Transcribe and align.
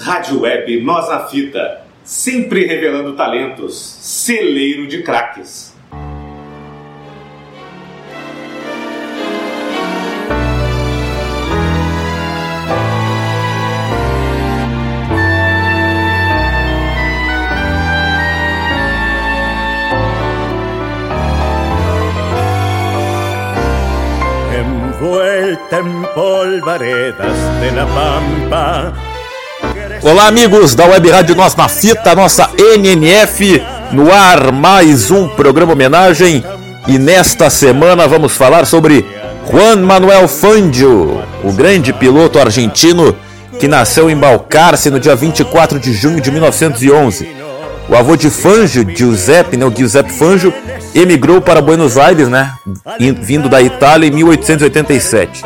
Rádio 0.00 0.42
Web 0.42 0.80
Nós 0.82 1.08
na 1.08 1.26
Fita, 1.26 1.82
sempre 2.04 2.64
revelando 2.66 3.16
talentos, 3.16 3.74
celeiro 3.76 4.86
de 4.86 5.02
craques. 5.02 5.74
Envuelta 24.54 25.78
en 25.78 26.04
polvaredas 26.14 27.60
de 27.60 27.70
la 27.72 27.86
pampa 27.86 29.07
Olá, 30.02 30.28
amigos 30.28 30.76
da 30.76 30.86
Web 30.86 31.10
Rádio 31.10 31.34
Nós 31.34 31.56
na 31.56 31.68
Fita, 31.68 32.14
nossa 32.14 32.48
NNF, 32.56 33.60
no 33.90 34.12
ar 34.12 34.52
mais 34.52 35.10
um 35.10 35.26
programa 35.28 35.72
homenagem. 35.72 36.44
E 36.86 36.98
nesta 36.98 37.50
semana 37.50 38.06
vamos 38.06 38.36
falar 38.36 38.64
sobre 38.64 39.04
Juan 39.50 39.76
Manuel 39.76 40.28
Fangio, 40.28 41.20
o 41.42 41.52
grande 41.52 41.92
piloto 41.92 42.38
argentino 42.38 43.14
que 43.58 43.66
nasceu 43.66 44.08
em 44.08 44.16
Balcarce 44.16 44.88
no 44.88 45.00
dia 45.00 45.16
24 45.16 45.80
de 45.80 45.92
junho 45.92 46.20
de 46.20 46.30
1911. 46.30 47.28
O 47.88 47.96
avô 47.96 48.16
de 48.16 48.30
Fangio, 48.30 48.86
Giuseppe, 48.88 49.56
né, 49.56 49.66
o 49.66 49.74
Giuseppe 49.74 50.12
Fangio, 50.12 50.54
emigrou 50.94 51.40
para 51.40 51.60
Buenos 51.60 51.98
Aires, 51.98 52.28
né, 52.28 52.52
vindo 53.20 53.48
da 53.48 53.60
Itália 53.60 54.06
em 54.06 54.12
1887. 54.12 55.42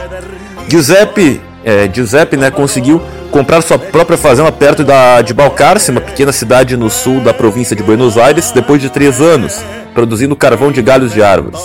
Giuseppe, 0.69 1.41
é, 1.65 1.89
Giuseppe 1.93 2.37
né, 2.37 2.51
conseguiu 2.51 3.01
comprar 3.33 3.63
sua 3.63 3.79
própria 3.79 4.19
fazenda 4.19 4.53
perto 4.53 4.85
da, 4.85 5.23
de 5.23 5.33
Balcarce, 5.33 5.91
uma 5.91 6.03
pequena 6.03 6.31
cidade 6.31 6.77
no 6.77 6.91
sul 6.91 7.21
da 7.21 7.33
província 7.33 7.75
de 7.75 7.83
Buenos 7.83 8.19
Aires, 8.19 8.53
depois 8.53 8.81
de 8.81 8.91
três 8.91 9.21
anos, 9.21 9.59
produzindo 9.95 10.37
carvão 10.37 10.71
de 10.71 10.83
galhos 10.83 11.13
de 11.13 11.23
árvores. 11.23 11.59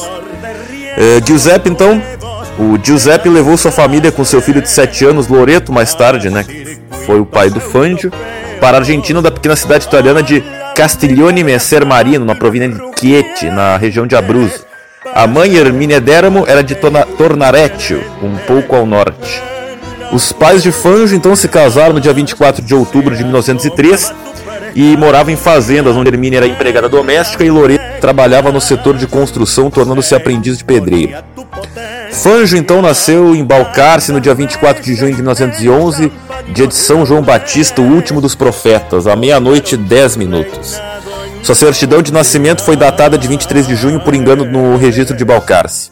É, 0.97 1.21
Giuseppe, 1.23 1.69
então, 1.69 2.01
o 2.57 2.79
Giuseppe 2.81 3.27
levou 3.29 3.57
sua 3.57 3.71
família 3.71 4.11
com 4.11 4.23
seu 4.23 4.41
filho 4.41 4.61
de 4.61 4.69
sete 4.69 5.05
anos, 5.05 5.27
Loreto, 5.27 5.71
mais 5.71 5.93
tarde, 5.93 6.29
né, 6.29 6.45
foi 7.05 7.19
o 7.19 7.25
pai 7.25 7.49
do 7.49 7.59
Fangio, 7.59 8.11
para 8.61 8.77
a 8.77 8.79
Argentina 8.79 9.21
da 9.21 9.29
pequena 9.29 9.55
cidade 9.55 9.85
italiana 9.85 10.23
de 10.23 10.41
Castiglione 10.73 11.43
Messer 11.43 11.85
Marino, 11.85 12.23
na 12.23 12.33
província 12.33 12.69
de 12.69 12.99
Chieti, 12.99 13.49
na 13.49 13.75
região 13.75 14.07
de 14.07 14.15
Abruzzo. 14.15 14.65
A 15.13 15.27
mãe, 15.27 15.55
Hermínia 15.55 15.99
Deramo, 15.99 16.45
era 16.47 16.63
de 16.63 16.75
Tornareccio, 16.75 18.01
um 18.23 18.37
pouco 18.37 18.75
ao 18.75 18.85
norte. 18.85 19.56
Os 20.11 20.31
pais 20.31 20.63
de 20.63 20.71
Fanjo 20.71 21.15
então 21.15 21.35
se 21.35 21.47
casaram 21.47 21.93
no 21.93 22.01
dia 22.01 22.13
24 22.13 22.63
de 22.63 22.73
outubro 22.73 23.15
de 23.15 23.23
1903 23.23 24.13
e 24.75 24.95
moravam 24.95 25.33
em 25.33 25.37
fazendas, 25.37 25.95
onde 25.95 26.09
Hermínia 26.09 26.37
era 26.37 26.47
empregada 26.47 26.87
doméstica 26.87 27.43
e 27.43 27.49
Loreto 27.49 27.83
trabalhava 27.99 28.51
no 28.51 28.61
setor 28.61 28.95
de 28.95 29.07
construção, 29.07 29.69
tornando-se 29.69 30.15
aprendiz 30.15 30.57
de 30.57 30.63
pedreiro. 30.63 31.13
Fanjo 32.11 32.55
então 32.57 32.81
nasceu 32.81 33.35
em 33.35 33.43
Balcarce 33.43 34.11
no 34.11 34.21
dia 34.21 34.33
24 34.33 34.81
de 34.83 34.95
junho 34.95 35.11
de 35.11 35.17
1911, 35.17 36.11
dia 36.53 36.67
de 36.67 36.75
São 36.75 37.05
João 37.05 37.21
Batista, 37.21 37.81
o 37.81 37.85
último 37.85 38.21
dos 38.21 38.35
profetas, 38.35 39.07
à 39.07 39.15
meia-noite 39.15 39.75
e 39.75 39.77
10 39.77 40.15
minutos. 40.15 40.79
Sua 41.43 41.55
certidão 41.55 42.01
de 42.01 42.11
nascimento 42.11 42.61
foi 42.61 42.75
datada 42.75 43.17
de 43.17 43.27
23 43.27 43.67
de 43.67 43.75
junho 43.75 43.99
por 43.99 44.13
engano 44.13 44.45
no 44.45 44.77
registro 44.77 45.15
de 45.15 45.23
Balcarce. 45.23 45.91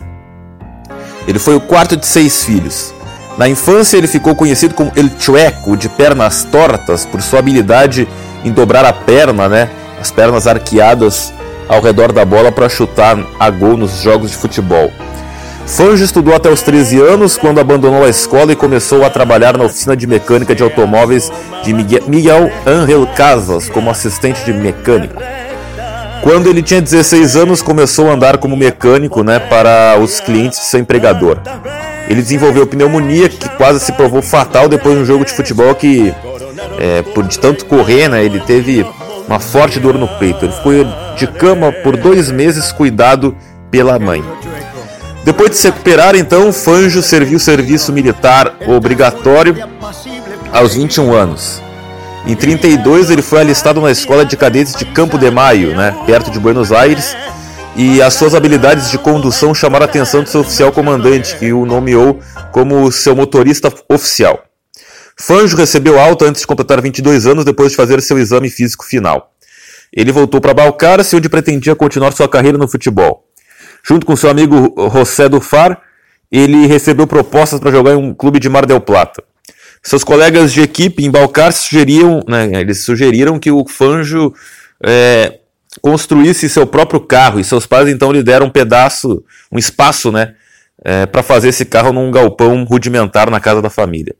Ele 1.27 1.39
foi 1.39 1.55
o 1.55 1.61
quarto 1.61 1.95
de 1.95 2.05
seis 2.05 2.43
filhos. 2.43 2.93
Na 3.37 3.49
infância, 3.49 3.97
ele 3.97 4.07
ficou 4.07 4.33
conhecido 4.33 4.73
como 4.73 4.91
El 4.95 5.09
Chueco, 5.19 5.75
de 5.75 5.89
pernas 5.89 6.45
tortas, 6.45 7.05
por 7.05 7.21
sua 7.21 7.39
habilidade 7.39 8.07
em 8.45 8.51
dobrar 8.51 8.85
a 8.85 8.93
perna, 8.93 9.49
né? 9.49 9.69
As 9.99 10.09
pernas 10.09 10.47
arqueadas 10.47 11.33
ao 11.67 11.81
redor 11.81 12.11
da 12.11 12.23
bola 12.23 12.51
para 12.51 12.69
chutar 12.69 13.17
a 13.39 13.49
gol 13.49 13.75
nos 13.75 14.01
jogos 14.01 14.31
de 14.31 14.37
futebol. 14.37 14.91
Fanjo 15.65 16.03
estudou 16.03 16.33
até 16.35 16.49
os 16.49 16.61
13 16.61 17.01
anos, 17.01 17.37
quando 17.37 17.59
abandonou 17.59 18.05
a 18.05 18.09
escola 18.09 18.51
e 18.51 18.55
começou 18.55 19.03
a 19.03 19.09
trabalhar 19.09 19.57
na 19.57 19.65
oficina 19.65 19.97
de 19.97 20.05
mecânica 20.05 20.53
de 20.53 20.61
automóveis 20.61 21.31
de 21.63 21.73
Miguel 21.73 22.51
Ángel 22.65 23.07
Casas 23.15 23.67
como 23.67 23.89
assistente 23.89 24.45
de 24.45 24.53
mecânico. 24.53 25.21
Quando 26.21 26.47
ele 26.47 26.61
tinha 26.61 26.81
16 26.81 27.35
anos, 27.35 27.61
começou 27.61 28.09
a 28.09 28.13
andar 28.13 28.37
como 28.37 28.55
mecânico 28.55 29.23
né, 29.23 29.39
para 29.39 29.97
os 29.99 30.19
clientes 30.19 30.59
de 30.59 30.65
seu 30.65 30.79
empregador. 30.79 31.39
Ele 32.07 32.21
desenvolveu 32.21 32.67
pneumonia, 32.67 33.29
que 33.29 33.49
quase 33.49 33.79
se 33.79 33.91
provou 33.91 34.21
fatal 34.21 34.69
depois 34.69 34.95
de 34.95 35.01
um 35.01 35.05
jogo 35.05 35.25
de 35.25 35.33
futebol 35.33 35.73
que, 35.73 36.13
é, 36.79 37.01
por 37.01 37.23
de 37.23 37.39
tanto 37.39 37.65
correr, 37.65 38.07
né, 38.07 38.23
ele 38.23 38.39
teve 38.39 38.85
uma 39.27 39.39
forte 39.39 39.79
dor 39.79 39.95
no 39.97 40.07
peito. 40.07 40.45
Ele 40.45 40.53
ficou 40.53 40.73
de 41.17 41.27
cama 41.27 41.71
por 41.71 41.97
dois 41.97 42.29
meses, 42.29 42.71
cuidado 42.71 43.35
pela 43.71 43.97
mãe. 43.97 44.23
Depois 45.23 45.49
de 45.49 45.57
se 45.57 45.67
recuperar, 45.67 46.15
então, 46.15 46.53
Fanjo 46.53 47.01
serviu 47.01 47.39
serviço 47.39 47.91
militar 47.91 48.55
obrigatório 48.67 49.55
aos 50.53 50.75
21 50.75 51.13
anos. 51.13 51.63
Em 52.27 52.35
32, 52.35 53.09
ele 53.09 53.21
foi 53.21 53.41
alistado 53.41 53.81
na 53.81 53.91
escola 53.91 54.25
de 54.25 54.37
cadetes 54.37 54.75
de 54.75 54.85
Campo 54.85 55.17
de 55.17 55.29
Maio, 55.31 55.75
né, 55.75 55.95
perto 56.05 56.29
de 56.29 56.39
Buenos 56.39 56.71
Aires, 56.71 57.15
e 57.75 58.01
as 58.01 58.13
suas 58.13 58.33
habilidades 58.33 58.89
de 58.89 58.97
condução 58.97 59.53
chamaram 59.53 59.85
a 59.85 59.89
atenção 59.89 60.23
do 60.23 60.29
seu 60.29 60.41
oficial 60.41 60.71
comandante, 60.71 61.37
que 61.37 61.51
o 61.51 61.65
nomeou 61.65 62.21
como 62.51 62.89
seu 62.91 63.15
motorista 63.15 63.71
oficial. 63.89 64.45
Fanjo 65.17 65.57
recebeu 65.57 65.99
alta 65.99 66.25
antes 66.25 66.41
de 66.41 66.47
completar 66.47 66.81
22 66.81 67.27
anos 67.27 67.43
depois 67.43 67.71
de 67.71 67.77
fazer 67.77 68.01
seu 68.01 68.17
exame 68.17 68.49
físico 68.49 68.85
final. 68.85 69.33
Ele 69.91 70.11
voltou 70.11 70.39
para 70.39 70.53
Balcarce, 70.53 71.15
onde 71.15 71.29
pretendia 71.29 71.75
continuar 71.75 72.13
sua 72.13 72.29
carreira 72.29 72.57
no 72.57 72.67
futebol. 72.67 73.25
Junto 73.83 74.05
com 74.05 74.15
seu 74.15 74.29
amigo 74.29 74.73
José 74.93 75.27
Dufar, 75.27 75.81
ele 76.31 76.67
recebeu 76.67 77.05
propostas 77.05 77.59
para 77.59 77.71
jogar 77.71 77.93
em 77.93 77.97
um 77.97 78.13
clube 78.13 78.39
de 78.39 78.49
Mar 78.49 78.65
del 78.65 78.81
Plata. 78.81 79.23
Seus 79.83 80.03
colegas 80.03 80.51
de 80.51 80.61
equipe 80.61 81.05
em 81.05 81.11
Balcarce 81.11 81.67
sugeriam, 81.67 82.23
né, 82.27 82.49
eles 82.53 82.83
sugeriram 82.83 83.37
que 83.37 83.51
o 83.51 83.65
Fanjo 83.67 84.33
é, 84.83 85.39
construísse 85.81 86.49
seu 86.49 86.65
próprio 86.65 86.99
carro 86.99 87.39
e 87.39 87.43
seus 87.43 87.65
pais 87.65 87.87
então 87.87 88.11
lhe 88.11 88.23
deram 88.23 88.47
um 88.47 88.49
pedaço, 88.49 89.23
um 89.51 89.57
espaço, 89.57 90.11
né, 90.11 90.35
é, 90.83 91.05
para 91.05 91.23
fazer 91.23 91.49
esse 91.49 91.65
carro 91.65 91.91
num 91.91 92.11
galpão 92.11 92.63
rudimentar 92.63 93.29
na 93.29 93.39
casa 93.39 93.61
da 93.61 93.69
família. 93.69 94.15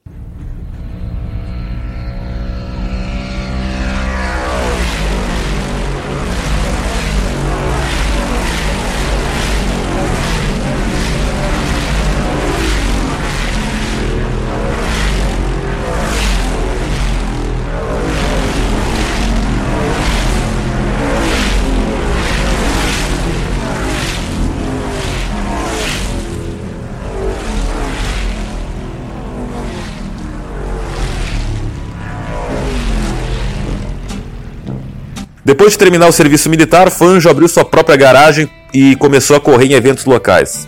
Depois 35.56 35.72
de 35.72 35.80
terminar 35.80 36.10
o 36.10 36.12
serviço 36.12 36.50
militar, 36.50 36.92
Fanjo 36.92 37.30
abriu 37.30 37.48
sua 37.48 37.64
própria 37.64 37.96
garagem 37.96 38.50
e 38.74 38.94
começou 38.98 39.38
a 39.38 39.40
correr 39.40 39.68
em 39.68 39.72
eventos 39.72 40.04
locais. 40.04 40.68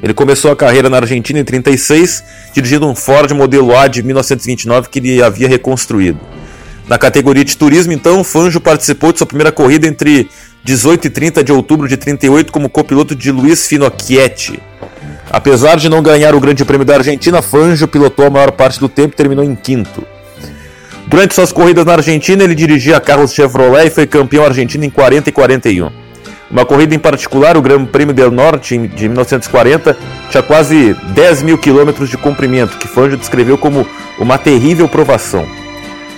Ele 0.00 0.14
começou 0.14 0.52
a 0.52 0.54
carreira 0.54 0.88
na 0.88 0.98
Argentina 0.98 1.40
em 1.40 1.44
36, 1.44 2.22
dirigindo 2.54 2.86
um 2.86 2.94
Ford 2.94 3.28
modelo 3.32 3.76
A 3.76 3.88
de 3.88 4.00
1929 4.00 4.90
que 4.90 5.00
ele 5.00 5.20
havia 5.20 5.48
reconstruído. 5.48 6.20
Na 6.86 6.96
categoria 6.96 7.44
de 7.44 7.56
turismo, 7.56 7.92
então, 7.92 8.22
Fanjo 8.22 8.60
participou 8.60 9.10
de 9.10 9.18
sua 9.18 9.26
primeira 9.26 9.50
corrida 9.50 9.88
entre 9.88 10.30
18 10.62 11.08
e 11.08 11.10
30 11.10 11.42
de 11.42 11.50
outubro 11.50 11.88
de 11.88 11.96
38 11.96 12.52
como 12.52 12.70
copiloto 12.70 13.16
de 13.16 13.32
Luiz 13.32 13.66
Finocchietti. 13.66 14.62
Apesar 15.32 15.78
de 15.78 15.88
não 15.88 16.00
ganhar 16.00 16.36
o 16.36 16.40
Grande 16.40 16.64
Prêmio 16.64 16.86
da 16.86 16.94
Argentina, 16.94 17.42
Fanjo 17.42 17.88
pilotou 17.88 18.24
a 18.24 18.30
maior 18.30 18.52
parte 18.52 18.78
do 18.78 18.88
tempo 18.88 19.14
e 19.14 19.16
terminou 19.16 19.42
em 19.42 19.56
quinto. 19.56 20.06
Durante 21.08 21.34
suas 21.34 21.52
corridas 21.52 21.86
na 21.86 21.94
Argentina, 21.94 22.44
ele 22.44 22.54
dirigia 22.54 23.00
carros 23.00 23.32
Chevrolet 23.32 23.86
e 23.86 23.90
foi 23.90 24.06
campeão 24.06 24.44
argentino 24.44 24.84
em 24.84 24.90
40 24.90 25.30
e 25.30 25.32
41. 25.32 25.88
Uma 26.50 26.66
corrida 26.66 26.94
em 26.94 26.98
particular, 26.98 27.56
o 27.56 27.62
Grande 27.62 27.86
Prêmio 27.86 28.12
del 28.12 28.30
Norte 28.30 28.76
de 28.76 29.08
1940, 29.08 29.96
tinha 30.30 30.42
quase 30.42 30.94
10 31.14 31.42
mil 31.44 31.56
quilômetros 31.56 32.10
de 32.10 32.18
comprimento, 32.18 32.76
que 32.76 32.86
Fangio 32.86 33.16
descreveu 33.16 33.56
como 33.56 33.86
uma 34.18 34.36
terrível 34.36 34.86
provação. 34.86 35.46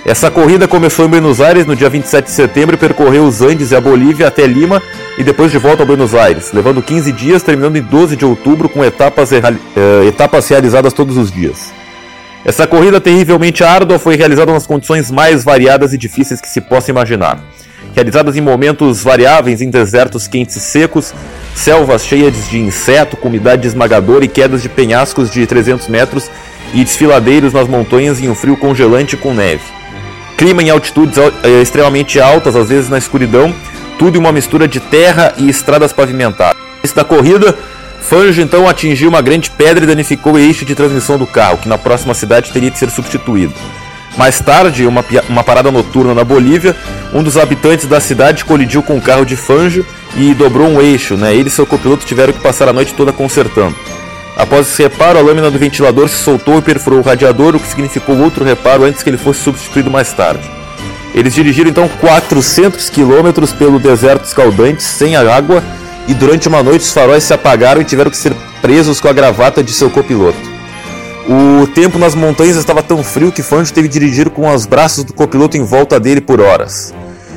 Essa 0.05 0.29
corrida 0.29 0.67
começou 0.67 1.05
em 1.05 1.09
Buenos 1.09 1.41
Aires 1.41 1.67
no 1.67 1.77
dia 1.77 1.89
27 1.89 2.25
de 2.25 2.33
setembro 2.33 2.75
e 2.75 2.79
percorreu 2.79 3.25
os 3.25 3.43
Andes 3.43 3.71
e 3.71 3.77
a 3.77 3.81
Bolívia 3.81 4.27
até 4.27 4.45
Lima 4.45 4.83
e 5.17 5.23
depois 5.23 5.53
de 5.53 5.59
volta 5.59 5.85
a 5.85 5.87
Buenos 5.87 6.17
Aires, 6.17 6.51
levando 6.53 6.83
15 6.83 7.13
dias, 7.13 7.45
terminando 7.45 7.77
em 7.77 7.83
12 7.83 8.17
de 8.17 8.25
outubro 8.25 8.69
com 8.69 8.85
etapas, 8.85 9.31
eh, 9.33 9.41
etapas 10.09 10.49
realizadas 10.49 10.93
todos 10.93 11.17
os 11.17 11.31
dias. 11.31 11.80
Essa 12.45 12.67
corrida 12.67 13.01
terrivelmente 13.01 13.63
árdua 13.63 13.99
foi 13.99 14.17
realizada 14.17 14.53
nas 14.53 14.67
condições 14.67 15.11
mais 15.11 15.45
variadas 15.45 15.93
e 15.93 15.99
difíceis 15.99 16.41
que 16.41 16.49
se 16.49 16.61
possa 16.61 16.91
imaginar. 16.91 17.39
Realizadas 17.95 18.37
em 18.37 18.41
momentos 18.41 19.03
variáveis 19.03 19.61
em 19.61 19.69
desertos 19.69 20.27
quentes 20.27 20.57
e 20.57 20.61
secos, 20.61 21.13
selvas 21.55 22.05
cheias 22.05 22.49
de 22.49 22.59
inseto, 22.59 23.17
com 23.17 23.29
umidade 23.29 23.67
esmagadora 23.67 24.25
e 24.25 24.29
quedas 24.29 24.63
de 24.63 24.69
penhascos 24.69 25.31
de 25.31 25.47
300 25.47 25.89
metros 25.89 26.31
e 26.73 26.85
desfiladeiros 26.85 27.53
nas 27.53 27.69
montanhas 27.69 28.21
em 28.21 28.29
um 28.29 28.35
frio 28.35 28.57
congelante 28.57 29.17
com 29.17 29.35
neve. 29.35 29.63
Clima 30.39 30.63
em 30.63 30.71
altitudes 30.71 31.19
eh, 31.19 31.61
extremamente 31.61 32.19
altas, 32.19 32.57
às 32.57 32.69
vezes 32.69 32.89
na 32.89 32.97
escuridão, 32.97 33.55
tudo 33.99 34.17
em 34.17 34.21
uma 34.21 34.33
mistura 34.33 34.67
de 34.67 34.81
terra 34.81 35.35
e 35.37 35.51
estradas 35.51 35.93
pavimentadas. 35.93 36.57
Da 36.95 37.05
corrida, 37.05 37.57
Fanjo 38.11 38.43
então 38.43 38.69
atingiu 38.69 39.09
uma 39.09 39.23
grande 39.23 39.49
pedra 39.53 39.85
e 39.85 39.87
danificou 39.87 40.33
o 40.33 40.39
eixo 40.39 40.65
de 40.65 40.75
transmissão 40.75 41.17
do 41.17 41.29
carro, 41.29 41.59
que 41.59 41.69
na 41.69 41.79
próxima 41.79 42.13
cidade 42.13 42.51
teria 42.51 42.69
de 42.69 42.77
ser 42.77 42.91
substituído. 42.91 43.55
Mais 44.19 44.41
tarde, 44.41 44.85
uma, 44.85 45.05
uma 45.29 45.45
parada 45.45 45.71
noturna 45.71 46.13
na 46.13 46.25
Bolívia, 46.25 46.75
um 47.15 47.23
dos 47.23 47.37
habitantes 47.37 47.87
da 47.87 48.01
cidade 48.01 48.45
colidiu 48.45 48.83
com 48.83 48.97
o 48.97 49.01
carro 49.01 49.25
de 49.25 49.37
Fanjo 49.37 49.87
e 50.17 50.35
dobrou 50.35 50.67
um 50.67 50.83
eixo. 50.83 51.17
Né? 51.17 51.33
Ele 51.33 51.47
e 51.47 51.53
seu 51.53 51.65
copiloto 51.65 52.05
tiveram 52.05 52.33
que 52.33 52.41
passar 52.41 52.69
a 52.69 52.73
noite 52.73 52.95
toda 52.95 53.13
consertando. 53.13 53.77
Após 54.37 54.67
esse 54.67 54.83
reparo, 54.83 55.17
a 55.21 55.23
lâmina 55.23 55.49
do 55.49 55.57
ventilador 55.57 56.09
se 56.09 56.17
soltou 56.17 56.59
e 56.59 56.63
perfurou 56.63 56.99
o 56.99 57.05
radiador, 57.05 57.55
o 57.55 57.61
que 57.61 57.69
significou 57.69 58.19
outro 58.19 58.45
reparo 58.45 58.83
antes 58.83 59.05
que 59.05 59.11
ele 59.11 59.19
fosse 59.19 59.39
substituído 59.43 59.89
mais 59.89 60.13
tarde. 60.13 60.51
Eles 61.15 61.33
dirigiram 61.33 61.71
então 61.71 61.89
400 61.89 62.91
quilômetros 62.91 63.53
pelo 63.53 63.79
deserto 63.79 64.25
escaldante, 64.25 64.83
sem 64.83 65.15
água, 65.15 65.63
e 66.11 66.15
durante 66.15 66.49
uma 66.49 66.61
noite 66.61 66.81
os 66.81 66.91
faróis 66.91 67.23
se 67.23 67.33
apagaram 67.33 67.81
e 67.81 67.85
tiveram 67.85 68.11
que 68.11 68.17
ser 68.17 68.35
presos 68.61 69.01
com 69.01 69.07
a 69.07 69.13
gravata 69.13 69.63
de 69.63 69.73
seu 69.73 69.89
copiloto. 69.89 70.37
O 71.29 71.69
tempo 71.69 72.01
nas 72.01 72.17
montanhas 72.17 72.57
estava 72.57 72.83
tão 72.83 73.01
frio 73.05 73.31
que 73.31 73.45
Fanjo 73.45 73.73
teve 73.73 73.87
que 73.87 73.93
dirigir 73.93 74.29
com 74.29 74.53
os 74.53 74.67
braços 74.67 75.05
do 75.05 75.13
copiloto 75.13 75.57
em 75.57 75.63
volta 75.63 76.01
dele 76.01 76.21
por 76.21 76.41
horas. 76.41 76.93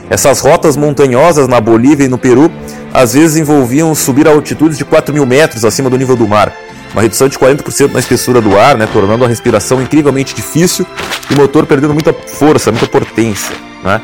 Essas 0.09 0.39
rotas 0.39 0.75
montanhosas 0.75 1.47
na 1.47 1.61
Bolívia 1.61 2.05
e 2.05 2.09
no 2.09 2.17
Peru 2.17 2.51
às 2.91 3.13
vezes 3.13 3.37
envolviam 3.37 3.93
subir 3.93 4.27
a 4.27 4.31
altitudes 4.31 4.75
de 4.75 4.85
4 4.85 5.13
mil 5.13 5.25
metros 5.27 5.63
acima 5.63 5.87
do 5.87 5.97
nível 5.97 6.15
do 6.15 6.27
mar, 6.27 6.51
uma 6.93 7.03
redução 7.03 7.27
de 7.27 7.37
40% 7.37 7.91
na 7.91 7.99
espessura 7.99 8.41
do 8.41 8.57
ar, 8.57 8.75
né, 8.75 8.89
tornando 8.91 9.23
a 9.23 9.27
respiração 9.27 9.83
incrivelmente 9.83 10.33
difícil 10.33 10.83
e 11.29 11.33
o 11.35 11.37
motor 11.37 11.67
perdendo 11.67 11.93
muita 11.93 12.11
força, 12.11 12.71
muita 12.71 12.87
potência. 12.87 13.55
Né? 13.83 14.01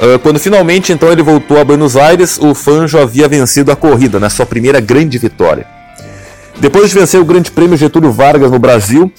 Uh, 0.00 0.18
quando 0.20 0.38
finalmente 0.38 0.92
então 0.92 1.10
ele 1.10 1.22
voltou 1.22 1.60
a 1.60 1.64
Buenos 1.64 1.96
Aires, 1.96 2.38
o 2.38 2.54
Fanjo 2.54 2.98
havia 2.98 3.26
vencido 3.26 3.72
a 3.72 3.76
corrida, 3.76 4.20
né, 4.20 4.28
sua 4.28 4.46
primeira 4.46 4.80
grande 4.80 5.18
vitória. 5.18 5.66
Depois 6.60 6.90
de 6.90 6.98
vencer 6.98 7.20
o 7.20 7.24
Grande 7.24 7.50
Prêmio 7.50 7.76
Getúlio 7.76 8.10
Vargas 8.10 8.50
no 8.50 8.58
Brasil 8.58 9.12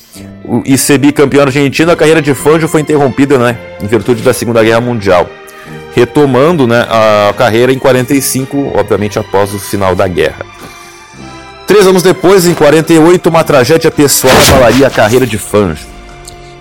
e 0.66 0.78
ser 0.78 0.98
bicampeão 0.98 1.44
argentino, 1.44 1.92
a 1.92 1.96
carreira 1.96 2.22
de 2.22 2.34
Fanjo 2.34 2.68
foi 2.68 2.82
interrompida 2.82 3.38
né, 3.38 3.58
em 3.82 3.88
virtude 3.88 4.22
da 4.22 4.34
Segunda 4.34 4.62
Guerra 4.62 4.82
Mundial, 4.82 5.30
retomando 5.96 6.68
né, 6.68 6.86
a 6.90 7.34
carreira 7.38 7.72
em 7.72 7.80
45, 7.80 8.74
obviamente 8.76 9.18
após 9.18 9.54
o 9.54 9.60
final 9.60 9.96
da 9.96 10.08
guerra. 10.08 10.46
Três 11.66 11.86
anos 11.86 12.02
depois, 12.02 12.48
em 12.48 12.54
48, 12.54 13.30
uma 13.30 13.44
tragédia 13.44 13.92
pessoal 13.92 14.34
abalaria 14.50 14.88
a 14.88 14.90
carreira 14.90 15.26
de 15.26 15.38
Fanjo. 15.38 15.89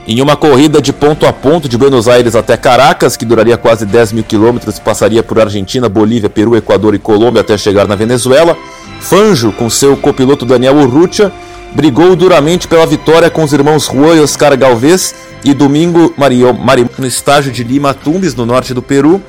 Em 0.08 0.22
uma 0.22 0.36
corrida 0.36 0.80
de 0.80 0.90
ponto 0.90 1.26
a 1.26 1.34
ponto 1.34 1.68
de 1.68 1.76
Buenos 1.76 2.08
Aires 2.08 2.34
até 2.34 2.56
Caracas, 2.56 3.14
que 3.14 3.26
duraria 3.26 3.58
quase 3.58 3.84
10 3.84 4.12
mil 4.12 4.24
quilômetros 4.24 4.78
e 4.78 4.80
passaria 4.80 5.22
por 5.22 5.38
Argentina, 5.38 5.86
Bolívia, 5.86 6.30
Peru, 6.30 6.56
Equador 6.56 6.94
e 6.94 6.98
Colômbia 6.98 7.42
até 7.42 7.58
chegar 7.58 7.86
na 7.86 7.94
Venezuela, 7.94 8.56
Fanjo, 9.00 9.52
com 9.52 9.68
seu 9.68 9.98
copiloto 9.98 10.46
Daniel 10.46 10.76
Urrutia, 10.76 11.30
brigou 11.74 12.16
duramente 12.16 12.66
pela 12.66 12.86
vitória 12.86 13.28
com 13.28 13.44
os 13.44 13.52
irmãos 13.52 13.84
Juan 13.84 14.16
e 14.16 14.20
Oscar 14.20 14.56
Galvez 14.56 15.14
e 15.44 15.52
Domingo 15.52 16.14
Mario, 16.16 16.54
Mario, 16.54 16.88
no 16.96 17.06
estágio 17.06 17.52
de 17.52 17.62
Lima 17.62 17.92
Tumbes, 17.92 18.34
no 18.34 18.46
norte 18.46 18.72
do 18.72 18.80
Peru, 18.80 19.20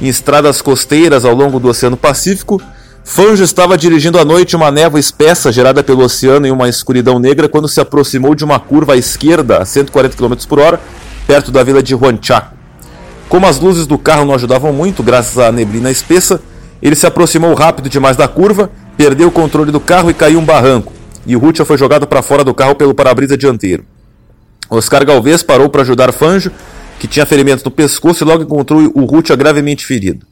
em 0.00 0.08
estradas 0.08 0.62
costeiras 0.62 1.26
ao 1.26 1.34
longo 1.34 1.60
do 1.60 1.68
Oceano 1.68 1.98
Pacífico, 1.98 2.58
Fanjo 3.04 3.42
estava 3.42 3.76
dirigindo 3.76 4.18
à 4.18 4.24
noite 4.24 4.54
uma 4.54 4.70
névoa 4.70 5.00
espessa 5.00 5.50
gerada 5.50 5.82
pelo 5.82 6.04
oceano 6.04 6.46
em 6.46 6.50
uma 6.50 6.68
escuridão 6.68 7.18
negra 7.18 7.48
quando 7.48 7.68
se 7.68 7.80
aproximou 7.80 8.34
de 8.34 8.44
uma 8.44 8.60
curva 8.60 8.94
à 8.94 8.96
esquerda 8.96 9.58
a 9.58 9.64
140 9.64 10.16
km 10.16 10.34
por 10.48 10.60
hora, 10.60 10.80
perto 11.26 11.50
da 11.50 11.62
vila 11.62 11.82
de 11.82 11.94
Huanchaco. 11.94 12.54
Como 13.28 13.46
as 13.46 13.58
luzes 13.58 13.86
do 13.86 13.98
carro 13.98 14.24
não 14.24 14.34
ajudavam 14.34 14.72
muito, 14.72 15.02
graças 15.02 15.36
à 15.38 15.50
neblina 15.50 15.90
espessa, 15.90 16.40
ele 16.80 16.94
se 16.94 17.06
aproximou 17.06 17.54
rápido 17.54 17.88
demais 17.88 18.16
da 18.16 18.28
curva, 18.28 18.70
perdeu 18.96 19.28
o 19.28 19.32
controle 19.32 19.72
do 19.72 19.80
carro 19.80 20.10
e 20.10 20.14
caiu 20.14 20.38
um 20.38 20.44
barranco, 20.44 20.92
e 21.26 21.34
Rutia 21.34 21.64
foi 21.64 21.76
jogado 21.76 22.06
para 22.06 22.22
fora 22.22 22.44
do 22.44 22.54
carro 22.54 22.74
pelo 22.74 22.94
para-brisa 22.94 23.36
dianteiro. 23.36 23.84
Oscar 24.70 25.04
Galvez 25.04 25.42
parou 25.42 25.68
para 25.68 25.82
ajudar 25.82 26.12
Fanjo, 26.12 26.52
que 26.98 27.08
tinha 27.08 27.26
ferimentos 27.26 27.64
no 27.64 27.70
pescoço 27.70 28.22
e 28.22 28.26
logo 28.26 28.42
encontrou 28.42 28.90
o 28.94 29.04
Rutia 29.04 29.34
gravemente 29.34 29.84
ferido. 29.84 30.24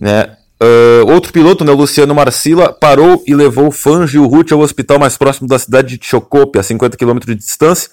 Né? 0.00 0.30
Uh, 0.62 1.10
outro 1.10 1.32
piloto, 1.32 1.64
né, 1.64 1.72
Luciano 1.72 2.14
Marcila, 2.14 2.70
parou 2.72 3.22
e 3.26 3.34
levou 3.34 3.68
o 3.68 3.70
Fanjo 3.70 4.18
e 4.18 4.20
o 4.20 4.26
Ruth 4.26 4.52
ao 4.52 4.60
hospital 4.60 4.98
mais 4.98 5.16
próximo 5.16 5.48
da 5.48 5.58
cidade 5.58 5.96
de 5.96 6.06
Chocope, 6.06 6.58
a 6.58 6.62
50 6.62 6.98
km 6.98 7.18
de 7.26 7.34
distância. 7.34 7.90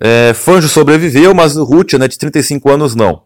É, 0.00 0.34
Fanjo 0.34 0.68
sobreviveu, 0.68 1.34
mas 1.34 1.56
o 1.56 1.64
Ruth, 1.64 1.94
né, 1.94 2.06
de 2.06 2.18
35 2.18 2.70
anos, 2.70 2.94
não. 2.94 3.22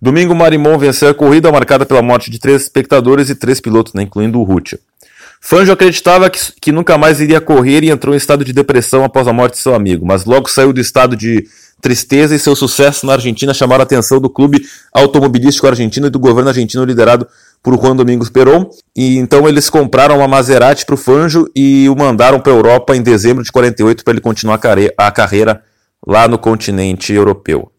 Domingo 0.00 0.34
Marimon 0.34 0.78
venceu 0.78 1.08
a 1.08 1.14
corrida, 1.14 1.50
marcada 1.52 1.84
pela 1.84 2.00
morte 2.00 2.30
de 2.30 2.38
três 2.38 2.62
espectadores 2.62 3.28
e 3.28 3.34
três 3.34 3.60
pilotos, 3.60 3.92
né, 3.92 4.02
incluindo 4.02 4.40
o 4.40 4.44
Ruth. 4.44 4.74
Fanjo 5.40 5.70
acreditava 5.70 6.30
que, 6.30 6.40
que 6.60 6.72
nunca 6.72 6.96
mais 6.96 7.20
iria 7.20 7.40
correr 7.40 7.84
e 7.84 7.90
entrou 7.90 8.14
em 8.14 8.16
estado 8.16 8.44
de 8.44 8.52
depressão 8.52 9.04
após 9.04 9.28
a 9.28 9.32
morte 9.32 9.54
de 9.54 9.60
seu 9.60 9.74
amigo, 9.74 10.06
mas 10.06 10.24
logo 10.24 10.48
saiu 10.48 10.72
do 10.72 10.80
estado 10.80 11.14
de 11.14 11.46
tristeza 11.80 12.34
e 12.34 12.38
seu 12.38 12.56
sucesso 12.56 13.06
na 13.06 13.12
Argentina 13.12 13.52
chamaram 13.52 13.82
a 13.82 13.84
atenção 13.84 14.20
do 14.20 14.30
clube 14.30 14.66
automobilístico 14.92 15.66
argentino 15.66 16.06
e 16.06 16.10
do 16.10 16.18
governo 16.18 16.48
argentino 16.48 16.84
liderado 16.84 17.28
por 17.66 17.76
Juan 17.76 17.96
Domingos 17.96 18.30
Perón. 18.30 18.70
E 18.96 19.18
então 19.18 19.48
eles 19.48 19.68
compraram 19.68 20.18
uma 20.18 20.28
Maserati 20.28 20.86
para 20.86 20.94
o 20.94 20.96
Fanjo 20.96 21.46
e 21.52 21.88
o 21.88 21.96
mandaram 21.96 22.38
para 22.38 22.52
a 22.52 22.54
Europa 22.54 22.94
em 22.94 23.02
dezembro 23.02 23.42
de 23.42 23.50
48 23.50 24.04
para 24.04 24.12
ele 24.12 24.20
continuar 24.20 24.60
a 24.96 25.10
carreira 25.10 25.60
lá 26.06 26.28
no 26.28 26.38
continente 26.38 27.12
europeu. 27.12 27.72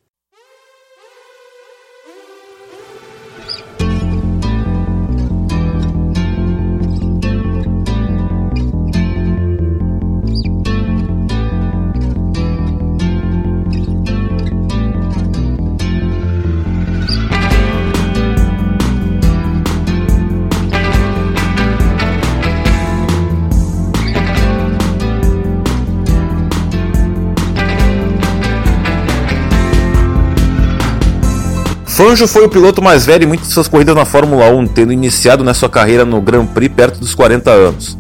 Fanjo 32.08 32.26
foi 32.26 32.46
o 32.46 32.50
piloto 32.50 32.82
mais 32.82 33.06
velho 33.06 33.26
em 33.26 33.28
muitas 33.28 33.50
de 33.50 33.54
suas 33.54 33.68
corridas 33.68 33.94
na 33.94 34.06
Fórmula 34.06 34.50
1, 34.50 34.68
tendo 34.68 34.94
iniciado 34.94 35.44
na 35.44 35.54
sua 35.54 35.68
carreira 35.68 36.06
no 36.06 36.22
Grand 36.22 36.46
Prix 36.46 36.74
perto 36.74 37.02
dos 37.02 37.14
40 37.14 37.52
anos. 37.52 37.98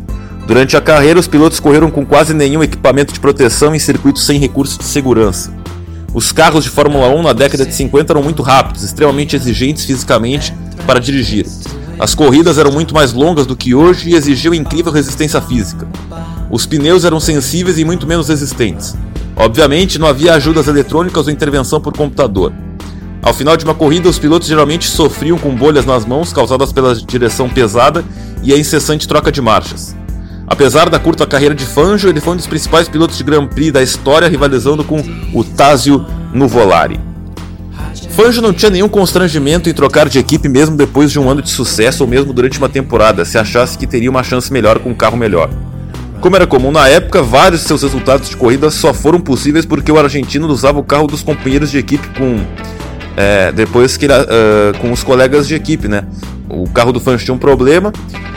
Durante 0.47 0.77
a 0.77 0.81
carreira, 0.81 1.19
os 1.19 1.27
pilotos 1.27 1.59
correram 1.59 1.91
com 1.91 2.05
quase 2.05 2.33
nenhum 2.33 2.63
equipamento 2.63 3.13
de 3.13 3.19
proteção 3.19 3.75
em 3.75 3.79
circuitos 3.79 4.25
sem 4.25 4.39
recursos 4.39 4.77
de 4.77 4.85
segurança. 4.85 5.53
Os 6.13 6.31
carros 6.31 6.63
de 6.63 6.69
Fórmula 6.69 7.09
1 7.09 7.21
na 7.21 7.33
década 7.33 7.65
de 7.65 7.75
50 7.75 8.13
eram 8.13 8.23
muito 8.23 8.41
rápidos, 8.41 8.81
extremamente 8.81 9.35
exigentes 9.35 9.83
fisicamente 9.83 10.55
para 10.85 11.01
dirigir. 11.01 11.45
As 11.99 12.15
corridas 12.15 12.57
eram 12.57 12.71
muito 12.71 12.93
mais 12.93 13.11
longas 13.11 13.45
do 13.45 13.57
que 13.57 13.75
hoje 13.75 14.11
e 14.11 14.15
exigiam 14.15 14.53
incrível 14.53 14.93
resistência 14.93 15.41
física. 15.41 15.85
Os 16.49 16.65
pneus 16.65 17.03
eram 17.03 17.19
sensíveis 17.19 17.77
e 17.77 17.83
muito 17.83 18.07
menos 18.07 18.29
resistentes. 18.29 18.95
Obviamente, 19.35 19.99
não 19.99 20.07
havia 20.07 20.33
ajudas 20.33 20.69
eletrônicas 20.69 21.27
ou 21.27 21.33
intervenção 21.33 21.81
por 21.81 21.91
computador. 21.91 22.53
Ao 23.21 23.33
final 23.33 23.57
de 23.57 23.65
uma 23.65 23.73
corrida, 23.73 24.07
os 24.07 24.19
pilotos 24.19 24.47
geralmente 24.47 24.87
sofriam 24.87 25.37
com 25.37 25.53
bolhas 25.53 25.85
nas 25.85 26.05
mãos 26.05 26.31
causadas 26.31 26.71
pela 26.71 26.95
direção 26.95 27.49
pesada 27.49 28.03
e 28.43 28.53
a 28.53 28.57
incessante 28.57 29.07
troca 29.07 29.31
de 29.31 29.41
marchas. 29.41 29.95
Apesar 30.47 30.89
da 30.89 30.97
curta 30.97 31.27
carreira 31.27 31.53
de 31.53 31.65
Fangio, 31.65 32.09
ele 32.09 32.21
foi 32.21 32.33
um 32.33 32.37
dos 32.37 32.47
principais 32.47 32.87
pilotos 32.87 33.17
de 33.17 33.23
Grand 33.23 33.47
Prix 33.47 33.73
da 33.73 33.83
história, 33.83 34.29
rivalizando 34.29 34.83
com 34.83 35.03
o 35.33 35.43
Tazio 35.43 36.05
Nuvolari. 36.33 36.99
Fangio 38.11 38.41
não 38.41 38.53
tinha 38.53 38.71
nenhum 38.71 38.87
constrangimento 38.87 39.69
em 39.69 39.73
trocar 39.73 40.07
de 40.07 40.17
equipe 40.17 40.47
mesmo 40.47 40.75
depois 40.77 41.11
de 41.11 41.19
um 41.19 41.29
ano 41.29 41.41
de 41.41 41.49
sucesso 41.49 42.03
ou 42.03 42.09
mesmo 42.09 42.33
durante 42.33 42.57
uma 42.57 42.69
temporada, 42.69 43.25
se 43.25 43.37
achasse 43.37 43.77
que 43.77 43.85
teria 43.85 44.09
uma 44.09 44.23
chance 44.23 44.51
melhor 44.51 44.79
com 44.79 44.89
um 44.89 44.95
carro 44.95 45.17
melhor. 45.17 45.49
Como 46.19 46.35
era 46.35 46.47
comum 46.47 46.71
na 46.71 46.87
época, 46.87 47.21
vários 47.21 47.61
de 47.61 47.67
seus 47.67 47.83
resultados 47.83 48.29
de 48.29 48.37
corrida 48.37 48.71
só 48.71 48.93
foram 48.93 49.19
possíveis 49.19 49.65
porque 49.65 49.91
o 49.91 49.99
argentino 49.99 50.47
usava 50.47 50.79
o 50.79 50.83
carro 50.83 51.05
dos 51.05 51.21
companheiros 51.21 51.69
de 51.69 51.77
equipe 51.77 52.07
com 52.17 52.39
é, 53.17 53.51
depois 53.51 53.97
que 53.97 54.05
uh, 54.05 54.77
com 54.79 54.91
os 54.91 55.03
colegas 55.03 55.47
de 55.47 55.55
equipe, 55.55 55.87
né? 55.87 56.03
O 56.47 56.69
carro 56.69 56.93
do 56.93 56.99
Fancho 56.99 57.25
tinha 57.25 57.33
um 57.33 57.39
problema 57.39 57.91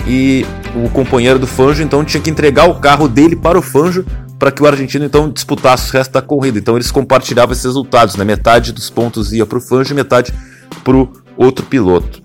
e 0.07 0.45
o 0.75 0.89
companheiro 0.89 1.39
do 1.39 1.47
Fangio 1.47 1.85
então 1.85 2.03
tinha 2.03 2.21
que 2.21 2.31
entregar 2.31 2.65
o 2.65 2.81
carro 2.81 3.07
dele 3.07 3.37
para 3.37 3.59
o 3.59 3.63
Fangio 3.63 4.07
para 4.39 4.51
que 4.51 4.63
o 4.63 4.67
argentino 4.67 5.05
então 5.05 5.29
disputasse 5.29 5.91
o 5.91 5.93
resto 5.93 6.13
da 6.13 6.23
corrida. 6.23 6.59
Então 6.59 6.77
eles 6.77 6.91
compartilhavam 6.91 7.53
esses 7.53 7.65
resultados, 7.65 8.17
né? 8.17 8.25
Metade 8.25 8.73
dos 8.73 8.89
pontos 8.89 9.35
ia 9.35 9.45
para 9.45 9.59
o 9.59 9.61
Fangio, 9.61 9.95
metade 9.95 10.33
para 10.83 10.97
o 10.97 11.13
outro 11.37 11.67
piloto. 11.67 12.23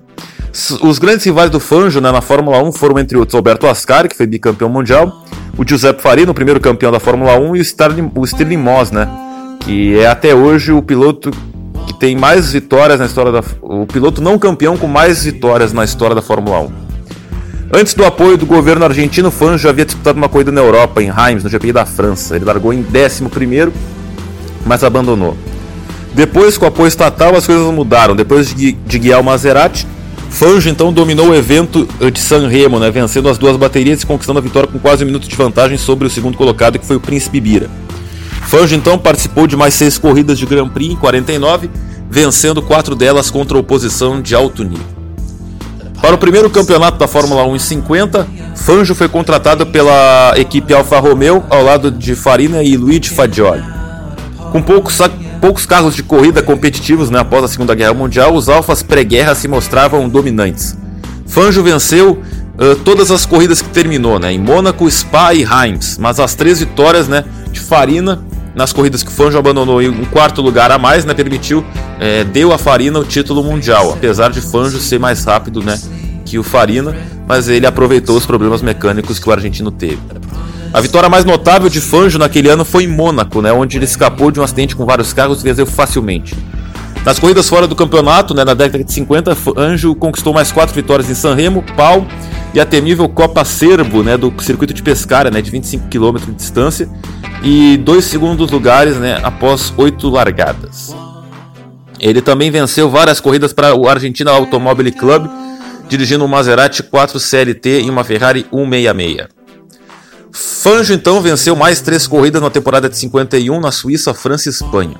Os 0.82 0.98
grandes 0.98 1.26
rivais 1.26 1.50
do 1.50 1.60
Fangio 1.60 2.00
né, 2.00 2.10
na 2.10 2.22
Fórmula 2.22 2.64
1 2.64 2.72
foram, 2.72 2.98
entre 2.98 3.18
outros, 3.18 3.36
Alberto 3.36 3.68
Ascari, 3.68 4.08
que 4.08 4.16
foi 4.16 4.26
bicampeão 4.26 4.70
mundial, 4.70 5.26
o 5.58 5.68
Giuseppe 5.68 6.02
Farina, 6.02 6.32
o 6.32 6.34
primeiro 6.34 6.62
campeão 6.62 6.94
da 6.94 7.00
Fórmula 7.00 7.38
1, 7.38 7.58
e 7.58 7.60
o 7.60 7.66
Stirling, 7.66 8.10
o 8.16 8.26
Stirling 8.26 8.56
Moss, 8.56 8.90
né, 8.90 9.06
que 9.60 10.00
é 10.00 10.08
até 10.08 10.34
hoje 10.34 10.72
o 10.72 10.82
piloto 10.82 11.30
que 11.86 11.94
tem 11.94 12.16
mais 12.16 12.52
vitórias 12.52 13.00
na 13.00 13.06
história 13.06 13.32
da. 13.32 13.44
O 13.62 13.86
piloto 13.86 14.22
não 14.22 14.38
campeão 14.38 14.78
com 14.78 14.88
mais 14.88 15.24
vitórias 15.24 15.72
na 15.72 15.84
história 15.84 16.16
da 16.16 16.22
Fórmula 16.22 16.60
1. 16.62 16.72
Antes 17.74 17.94
do 17.94 18.06
apoio 18.06 18.38
do 18.38 18.46
governo 18.46 18.86
argentino, 18.86 19.32
Fangio 19.32 19.58
já 19.58 19.70
havia 19.70 19.86
disputado 19.86 20.18
uma 20.18 20.30
corrida 20.30 20.52
na 20.52 20.62
Europa, 20.62 21.02
em 21.02 21.12
Reims, 21.12 21.44
no 21.44 21.50
GP 21.50 21.74
da 21.74 21.86
França. 21.86 22.36
Ele 22.36 22.46
largou 22.46 22.72
em 22.72 22.86
11, 22.86 23.72
mas 24.66 24.84
abandonou. 24.84 25.36
Depois, 26.14 26.58
com 26.58 26.66
o 26.66 26.68
apoio 26.68 26.88
estatal, 26.88 27.36
as 27.36 27.46
coisas 27.46 27.66
mudaram. 27.74 28.16
Depois 28.16 28.54
de, 28.54 28.72
de 28.72 29.00
guiar 29.00 29.20
o 29.20 29.24
Maserati, 29.24 29.88
Fangio 30.30 30.70
então 30.70 30.92
dominou 30.92 31.30
o 31.30 31.36
evento 31.36 31.88
de 32.12 32.20
San 32.20 32.48
Remo, 32.48 32.80
né, 32.80 32.92
vencendo 32.92 33.30
as 33.30 33.38
duas 33.38 33.58
baterias 33.58 34.02
e 34.02 34.06
conquistando 34.06 34.40
a 34.40 34.42
vitória 34.42 34.70
com 34.70 34.78
quase 34.78 35.04
um 35.04 35.08
minuto 35.08 35.28
de 35.28 35.36
vantagem 35.36 35.78
sobre 35.78 36.08
o 36.08 36.10
segundo 36.10 36.38
colocado, 36.38 36.78
que 36.78 36.86
foi 36.86 36.98
o 36.98 37.00
Príncipe 37.00 37.40
Bira. 37.40 37.70
Fangio 38.46 38.78
então 38.78 38.98
participou 38.98 39.48
de 39.48 39.58
mais 39.58 39.74
seis 39.74 39.98
corridas 39.98 40.38
de 40.38 40.46
Grand 40.46 40.70
Prix 40.70 40.94
em 40.94 40.96
49, 40.96 41.70
vencendo 42.10 42.62
quatro 42.62 42.96
delas 42.96 43.30
contra 43.30 43.58
oposição 43.58 44.22
de 44.22 44.36
alto 44.36 44.64
nível. 44.64 44.86
Para 46.02 46.16
o 46.16 46.18
primeiro 46.18 46.50
campeonato 46.50 47.00
da 47.00 47.08
Fórmula 47.08 47.44
1 47.46 47.56
em 47.56 47.60
50, 47.60 48.28
Fangio 48.56 48.94
foi 48.94 49.10
contratado 49.10 49.66
pela 49.66 50.34
equipe 50.38 50.74
Alfa 50.74 51.00
Romeo 51.00 51.44
ao 51.50 51.64
lado 51.64 51.90
de 51.90 52.16
Farina 52.16 52.62
e 52.62 52.78
Luigi 52.78 53.10
Fagioli. 53.10 53.64
Com 54.52 54.62
poucos 54.62 55.02
poucos 55.42 55.66
carros 55.66 55.96
de 55.96 56.02
corrida 56.02 56.42
competitivos 56.42 57.10
né, 57.10 57.20
após 57.20 57.44
a 57.44 57.48
Segunda 57.48 57.76
Guerra 57.76 57.94
Mundial, 57.94 58.34
os 58.34 58.50
Alfas 58.50 58.82
pré-guerra 58.82 59.36
se 59.36 59.48
mostravam 59.48 60.08
dominantes. 60.08 60.78
Fangio 61.26 61.64
venceu 61.64 62.12
uh, 62.58 62.76
todas 62.84 63.12
as 63.12 63.26
corridas 63.26 63.62
que 63.62 63.70
terminou, 63.70 64.18
né, 64.18 64.32
em 64.32 64.40
Mônaco, 64.40 64.90
Spa 64.90 65.34
e 65.34 65.44
Reims, 65.44 65.98
mas 66.00 66.20
as 66.20 66.36
três 66.36 66.60
vitórias 66.60 67.08
né, 67.08 67.26
de 67.52 67.60
Farina 67.60 68.24
nas 68.56 68.72
corridas 68.72 69.04
que 69.04 69.12
Fangio 69.12 69.38
abandonou 69.38 69.82
em 69.82 69.90
um 69.90 70.06
quarto 70.06 70.42
lugar 70.42 70.72
a 70.72 70.80
mais, 70.80 71.04
né, 71.04 71.14
permitiu, 71.14 71.64
é, 72.00 72.24
deu 72.24 72.54
a 72.54 72.58
Farina 72.58 73.00
o 73.00 73.04
título 73.04 73.44
mundial, 73.44 73.92
apesar 73.92 74.32
de 74.32 74.40
Fangio 74.40 74.80
ser 74.80 75.00
mais 75.00 75.26
rápido 75.26 75.62
né, 75.62 75.78
que 76.24 76.40
o 76.40 76.44
Farina, 76.44 76.96
mas 77.28 77.50
ele 77.50 77.68
aproveitou 77.68 78.16
os 78.16 78.26
problemas 78.26 78.62
mecânicos 78.62 79.20
que 79.20 79.28
o 79.28 79.32
argentino 79.32 79.70
teve. 79.70 80.00
A 80.74 80.82
vitória 80.82 81.10
mais 81.10 81.26
notável 81.26 81.70
de 81.70 81.82
Fangio 81.82 82.18
naquele 82.18 82.50
ano 82.50 82.64
foi 82.64 82.86
em 82.86 82.88
Mônaco, 82.88 83.42
né, 83.42 83.52
onde 83.52 83.78
ele 83.78 83.86
escapou 83.86 84.32
de 84.32 84.40
um 84.40 84.44
acidente 84.44 84.76
com 84.76 84.86
vários 84.86 85.12
carros 85.12 85.42
e 85.42 85.44
venceu 85.44 85.66
facilmente. 85.66 86.36
Nas 87.06 87.20
corridas 87.20 87.48
fora 87.48 87.68
do 87.68 87.76
campeonato, 87.76 88.34
né, 88.34 88.44
na 88.44 88.54
década 88.54 88.84
de 88.84 88.92
50, 88.92 89.36
Fangio 89.36 89.94
conquistou 89.94 90.34
mais 90.34 90.52
quatro 90.52 90.74
vitórias 90.74 91.10
em 91.10 91.14
Sanremo, 91.14 91.64
Pau 91.76 92.08
e 92.56 92.60
a 92.60 92.66
temível 92.66 93.10
Copa 93.10 93.44
Serbo, 93.44 94.02
né, 94.02 94.16
do 94.16 94.34
circuito 94.42 94.74
de 94.74 94.82
Pescara, 94.82 95.30
né, 95.30 95.42
de 95.42 95.52
25 95.52 95.90
km 95.90 96.18
de 96.26 96.32
distância, 96.32 96.90
e 97.44 97.76
dois 97.76 98.06
segundos 98.06 98.50
lugares 98.50 98.96
né, 98.96 99.20
após 99.22 99.74
oito 99.76 100.10
largadas. 100.10 100.96
Ele 102.00 102.22
também 102.22 102.50
venceu 102.50 102.90
várias 102.90 103.20
corridas 103.20 103.52
para 103.52 103.76
o 103.76 103.90
Argentina 103.90 104.32
Automobile 104.32 104.94
Club, 104.94 105.30
dirigindo 105.90 106.24
um 106.24 106.30
Maserati 106.30 106.82
4 106.82 107.20
CLT 107.20 107.82
e 107.82 107.90
uma 107.90 108.06
Ferrari 108.06 108.46
166. 108.50 109.28
Fangio 110.32 110.96
então 110.96 111.22
venceu 111.22 111.58
mais 111.58 111.82
três 111.82 112.08
corridas 112.08 112.42
na 112.42 112.50
temporada 112.50 112.88
de 112.88 112.98
51 112.98 113.60
na 113.60 113.72
Suíça, 113.72 114.14
França 114.14 114.48
e 114.48 114.52
Espanha. 114.52 114.96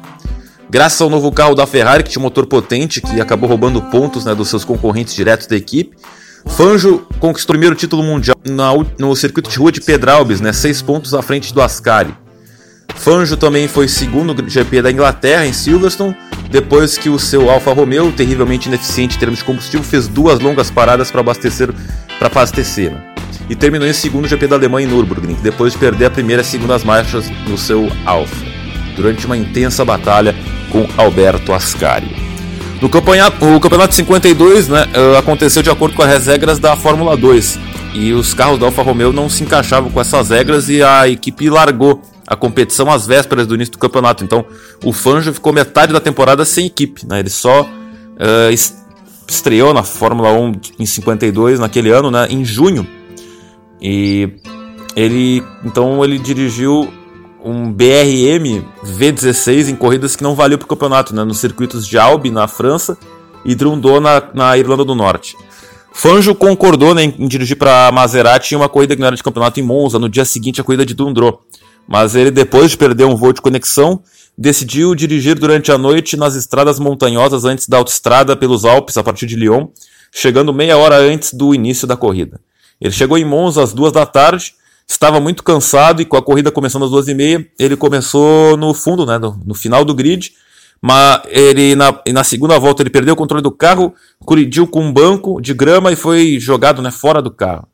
Graças 0.70 1.00
ao 1.00 1.10
novo 1.10 1.32
carro 1.32 1.56
da 1.56 1.66
Ferrari, 1.66 2.04
que 2.04 2.10
tinha 2.10 2.20
um 2.20 2.24
motor 2.24 2.46
potente, 2.48 3.00
que 3.00 3.22
acabou 3.22 3.48
roubando 3.48 3.82
pontos 3.84 4.26
né, 4.26 4.36
dos 4.36 4.50
seus 4.50 4.66
concorrentes 4.66 5.14
diretos 5.16 5.48
da 5.48 5.56
equipe, 5.56 5.96
Fangio 6.48 7.06
conquistou 7.20 7.54
o 7.54 7.58
primeiro 7.58 7.76
título 7.76 8.04
mundial 8.04 8.36
no 8.98 9.16
circuito 9.16 9.50
de 9.50 9.58
rua 9.58 9.72
de 9.72 9.82
Pedralbes, 9.82 10.40
né, 10.40 10.54
seis 10.54 10.82
pontos 10.82 11.14
à 11.14 11.22
frente 11.22 11.54
do 11.54 11.62
Ascari. 11.62 12.14
Fangio 12.96 13.36
também 13.36 13.68
foi 13.68 13.88
segundo 13.88 14.34
no 14.34 14.50
GP 14.50 14.82
da 14.82 14.92
Inglaterra, 14.92 15.46
em 15.46 15.54
Silverstone, 15.54 16.16
depois 16.50 16.98
que 16.98 17.10
o 17.10 17.20
seu 17.20 17.50
Alfa 17.50 17.74
Romeo, 17.74 18.12
terrivelmente 18.12 18.70
ineficiente 18.70 19.18
em 19.18 19.20
termos 19.20 19.40
de 19.40 19.46
combustível, 19.46 19.84
fez 19.84 20.08
duas 20.08 20.40
longas 20.40 20.72
paradas 20.72 21.12
para 21.12 21.22
abastecer. 21.22 21.74
Para 22.18 22.28
abastecer. 22.28 22.92
Né? 22.92 23.16
e 23.50 23.56
terminou 23.56 23.88
em 23.88 23.94
segundo 23.94 24.28
GP 24.28 24.48
da 24.48 24.56
Alemanha 24.56 24.88
em 24.88 24.90
Nürburgring, 24.90 25.38
depois 25.42 25.74
de 25.74 25.80
perder 25.80 26.06
a 26.06 26.10
primeira 26.10 26.42
e 26.42 26.46
segunda 26.46 26.78
marchas 26.80 27.30
no 27.48 27.58
seu 27.58 27.92
Alfa, 28.06 28.46
durante 28.96 29.26
uma 29.26 29.38
intensa 29.38 29.86
batalha 29.86 30.36
com 30.72 30.88
Alberto 30.98 31.54
Ascari. 31.54 32.25
No 32.82 32.90
campeonato, 32.90 33.46
o 33.46 33.60
campeonato 33.60 33.96
52 33.96 34.68
né, 34.68 34.86
eh, 34.94 35.18
aconteceu 35.18 35.64
de 35.64 35.70
acordo 35.70 35.96
com 35.96 36.04
as 36.04 36.28
regras 36.28 36.60
da 36.60 36.76
Fórmula 36.76 37.16
2 37.16 37.60
e 37.94 38.12
os 38.12 38.34
carros 38.34 38.60
da 38.60 38.66
Alfa 38.66 38.82
Romeo 38.82 39.14
não 39.14 39.30
se 39.30 39.44
encaixavam 39.44 39.90
com 39.90 40.02
essas 40.02 40.30
regras 40.30 40.68
e 40.68 40.84
a 40.84 41.08
equipe 41.08 41.50
largou 41.50 42.02
a 42.28 42.36
competição 42.36 42.92
às 42.92 43.08
vésperas 43.08 43.48
do 43.48 43.56
início 43.56 43.72
do 43.72 43.78
campeonato. 43.78 44.24
Então 44.24 44.46
o 44.84 44.92
Fangio 44.92 45.34
ficou 45.34 45.54
metade 45.54 45.94
da 45.94 46.00
temporada 46.02 46.44
sem 46.44 46.66
equipe, 46.66 47.08
né, 47.08 47.20
ele 47.20 47.30
só 47.30 47.62
uh, 47.62 48.76
estreou 49.28 49.74
na 49.74 49.84
Fórmula 49.84 50.32
1 50.34 50.52
em 50.80 50.86
52 50.86 51.60
naquele 51.60 51.90
ano, 51.90 52.12
né, 52.12 52.28
em 52.30 52.44
junho. 52.44 52.86
E 53.82 54.30
ele 54.96 55.42
então 55.64 56.04
ele 56.04 56.20
dirigiu 56.20 56.92
um 57.46 57.72
BRM 57.72 58.66
V16 58.84 59.70
em 59.70 59.76
corridas 59.76 60.16
que 60.16 60.24
não 60.24 60.34
valeu 60.34 60.58
para 60.58 60.66
o 60.66 60.70
campeonato, 60.70 61.14
né, 61.14 61.24
nos 61.24 61.38
circuitos 61.38 61.88
de 61.88 61.96
Albi 61.96 62.32
na 62.32 62.48
França 62.48 62.98
e 63.46 63.54
Drundô 63.54 64.00
na, 64.00 64.22
na 64.34 64.58
Irlanda 64.58 64.84
do 64.84 64.96
Norte. 64.96 65.38
Fangio 65.94 66.34
concordou 66.34 66.96
né, 66.96 67.04
em 67.04 67.28
dirigir 67.28 67.56
para 67.56 67.92
Maserati 67.92 68.54
em 68.54 68.58
uma 68.58 68.68
corrida 68.68 68.96
que 68.96 69.00
não 69.00 69.08
era 69.08 69.16
de 69.16 69.24
campeonato 69.24 69.60
em 69.60 69.64
Monza, 69.64 70.00
no 70.00 70.10
dia 70.10 70.26
seguinte 70.26 70.60
a 70.60 70.64
corrida 70.64 70.86
de 70.86 70.96
Dundro. 70.96 71.40
Mas 71.88 72.16
ele, 72.16 72.32
depois 72.32 72.72
de 72.72 72.78
perder 72.78 73.06
um 73.06 73.16
voo 73.16 73.32
de 73.32 73.42
conexão, 73.42 74.02
decidiu 74.36 74.96
dirigir 74.96 75.38
durante 75.38 75.72
a 75.72 75.78
noite 75.78 76.18
nas 76.18 76.36
estradas 76.36 76.80
montanhosas 76.80 77.46
antes 77.46 77.70
da 77.70 77.78
autoestrada 77.78 78.36
pelos 78.36 78.66
Alpes, 78.66 78.98
a 78.98 79.04
partir 79.04 79.28
de 79.28 79.36
Lyon, 79.36 79.68
chegando 80.12 80.52
meia 80.52 80.78
hora 80.78 80.98
antes 80.98 81.32
do 81.32 81.54
início 81.54 81.88
da 81.88 81.96
corrida. 81.96 82.42
Ele 82.82 82.92
chegou 82.92 83.18
em 83.18 83.24
Monza 83.24 83.62
às 83.64 83.72
duas 83.72 83.94
da 83.94 84.06
tarde, 84.06 84.56
estava 84.88 85.20
muito 85.20 85.44
cansado 85.44 86.02
e 86.02 86.06
com 86.06 86.16
a 86.16 86.22
corrida 86.22 86.52
começando 86.52 86.86
às 86.86 86.92
duas 86.92 87.08
e 87.08 87.14
meia, 87.14 87.46
ele 87.58 87.76
começou 87.76 88.56
no 88.56 88.74
fundo, 88.74 89.06
né, 89.06 89.18
no, 89.18 89.40
no 89.46 89.56
final 89.56 89.84
do 89.84 89.94
grid, 89.94 90.34
mas 90.82 91.22
ele 91.30 91.76
na, 91.76 92.00
na, 92.14 92.24
segunda 92.24 92.60
volta 92.60 92.84
ele 92.84 92.90
perdeu 92.90 93.14
o 93.14 93.18
controle 93.18 93.42
do 93.42 93.52
carro, 93.52 93.94
colidiu 94.20 94.68
com 94.68 94.82
um 94.82 94.94
banco 94.94 95.42
de 95.42 95.54
grama 95.54 95.92
e 95.92 95.96
foi 95.96 96.40
jogado 96.40 96.82
né, 96.82 96.92
fora 96.92 97.22
do 97.22 97.32
carro, 97.32 97.68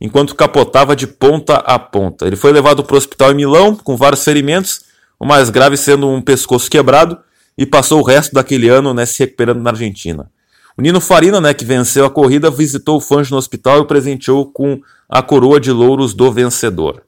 enquanto 0.00 0.34
capotava 0.34 0.94
de 0.94 1.06
ponta 1.06 1.56
a 1.56 1.78
ponta. 1.78 2.26
Ele 2.26 2.36
foi 2.36 2.52
levado 2.52 2.84
para 2.84 2.94
o 2.94 2.98
hospital 2.98 3.32
em 3.32 3.36
Milão 3.36 3.74
com 3.74 3.96
vários 3.96 4.22
ferimentos, 4.22 4.82
o 5.18 5.26
mais 5.26 5.50
grave 5.50 5.76
sendo 5.76 6.08
um 6.08 6.20
pescoço 6.20 6.70
quebrado, 6.70 7.18
e 7.58 7.66
passou 7.66 8.00
o 8.00 8.04
resto 8.04 8.32
daquele 8.32 8.68
ano 8.68 8.94
né, 8.94 9.04
se 9.04 9.20
recuperando 9.20 9.60
na 9.60 9.70
Argentina. 9.70 10.30
O 10.76 10.82
Nino 10.82 11.00
Farina, 11.00 11.40
né, 11.40 11.52
que 11.52 11.64
venceu 11.64 12.04
a 12.06 12.10
corrida, 12.10 12.50
visitou 12.50 12.96
o 12.96 13.00
Fangio 13.00 13.32
no 13.32 13.38
hospital 13.38 13.78
e 13.78 13.80
o 13.80 13.86
presenteou 13.86 14.50
com 14.50 14.80
a 15.08 15.22
coroa 15.22 15.60
de 15.60 15.70
louros 15.70 16.14
do 16.14 16.32
vencedor. 16.32 17.04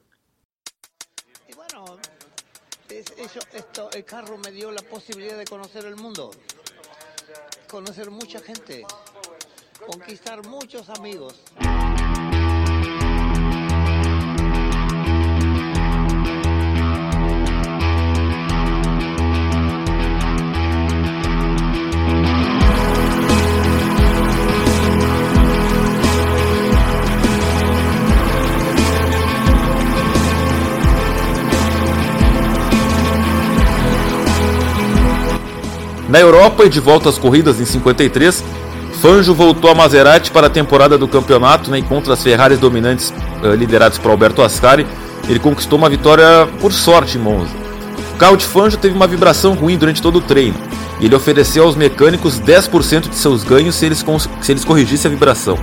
Conocer 7.67 8.09
mucha 8.11 8.39
gente, 8.39 8.85
conquistar 9.85 10.45
amigos. 10.89 11.33
Na 36.15 36.21
Europa 36.21 36.63
e 36.63 36.69
de 36.69 36.79
volta 36.79 37.09
às 37.09 37.17
corridas 37.17 37.59
em 37.59 37.65
53, 37.65 38.41
Fangio 39.01 39.35
voltou 39.35 39.69
a 39.69 39.75
Maserati 39.75 40.31
para 40.31 40.47
a 40.47 40.49
temporada 40.49 40.97
do 40.97 41.09
campeonato 41.09 41.69
né, 41.69 41.79
e 41.79 41.81
contra 41.81 42.13
as 42.13 42.23
Ferraris 42.23 42.57
dominantes 42.57 43.13
uh, 43.43 43.53
liderados 43.53 43.97
por 43.97 44.11
Alberto 44.11 44.41
Ascari, 44.41 44.87
ele 45.27 45.39
conquistou 45.39 45.77
uma 45.77 45.89
vitória 45.89 46.47
por 46.61 46.71
sorte 46.71 47.17
em 47.17 47.21
Monza. 47.21 47.51
O 48.13 48.17
carro 48.17 48.37
de 48.37 48.45
Fangio 48.45 48.79
teve 48.79 48.95
uma 48.95 49.07
vibração 49.07 49.55
ruim 49.55 49.77
durante 49.77 50.01
todo 50.01 50.19
o 50.19 50.21
treino 50.21 50.55
e 51.01 51.05
ele 51.05 51.15
ofereceu 51.15 51.65
aos 51.65 51.75
mecânicos 51.75 52.39
10% 52.39 53.09
de 53.09 53.15
seus 53.17 53.43
ganhos 53.43 53.75
se 53.75 53.85
eles, 53.85 54.05
se 54.39 54.53
eles 54.53 54.63
corrigissem 54.63 55.11
a 55.11 55.13
vibração. 55.13 55.59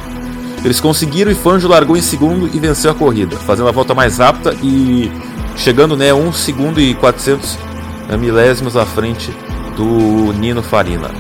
Eles 0.62 0.80
conseguiram 0.80 1.32
e 1.32 1.34
Fangio 1.34 1.70
largou 1.70 1.96
em 1.96 2.02
segundo 2.02 2.50
e 2.54 2.60
venceu 2.60 2.90
a 2.90 2.94
corrida, 2.94 3.38
fazendo 3.38 3.70
a 3.70 3.72
volta 3.72 3.94
mais 3.94 4.18
rápida 4.18 4.54
e 4.62 5.10
chegando 5.56 5.96
né, 5.96 6.12
1 6.12 6.30
segundo 6.34 6.78
e 6.78 6.92
400 6.92 7.58
né, 8.06 8.18
milésimos 8.18 8.76
à 8.76 8.84
frente 8.84 9.32
do 9.76 10.32
Nino 10.32 10.62
Farina. 10.62 11.10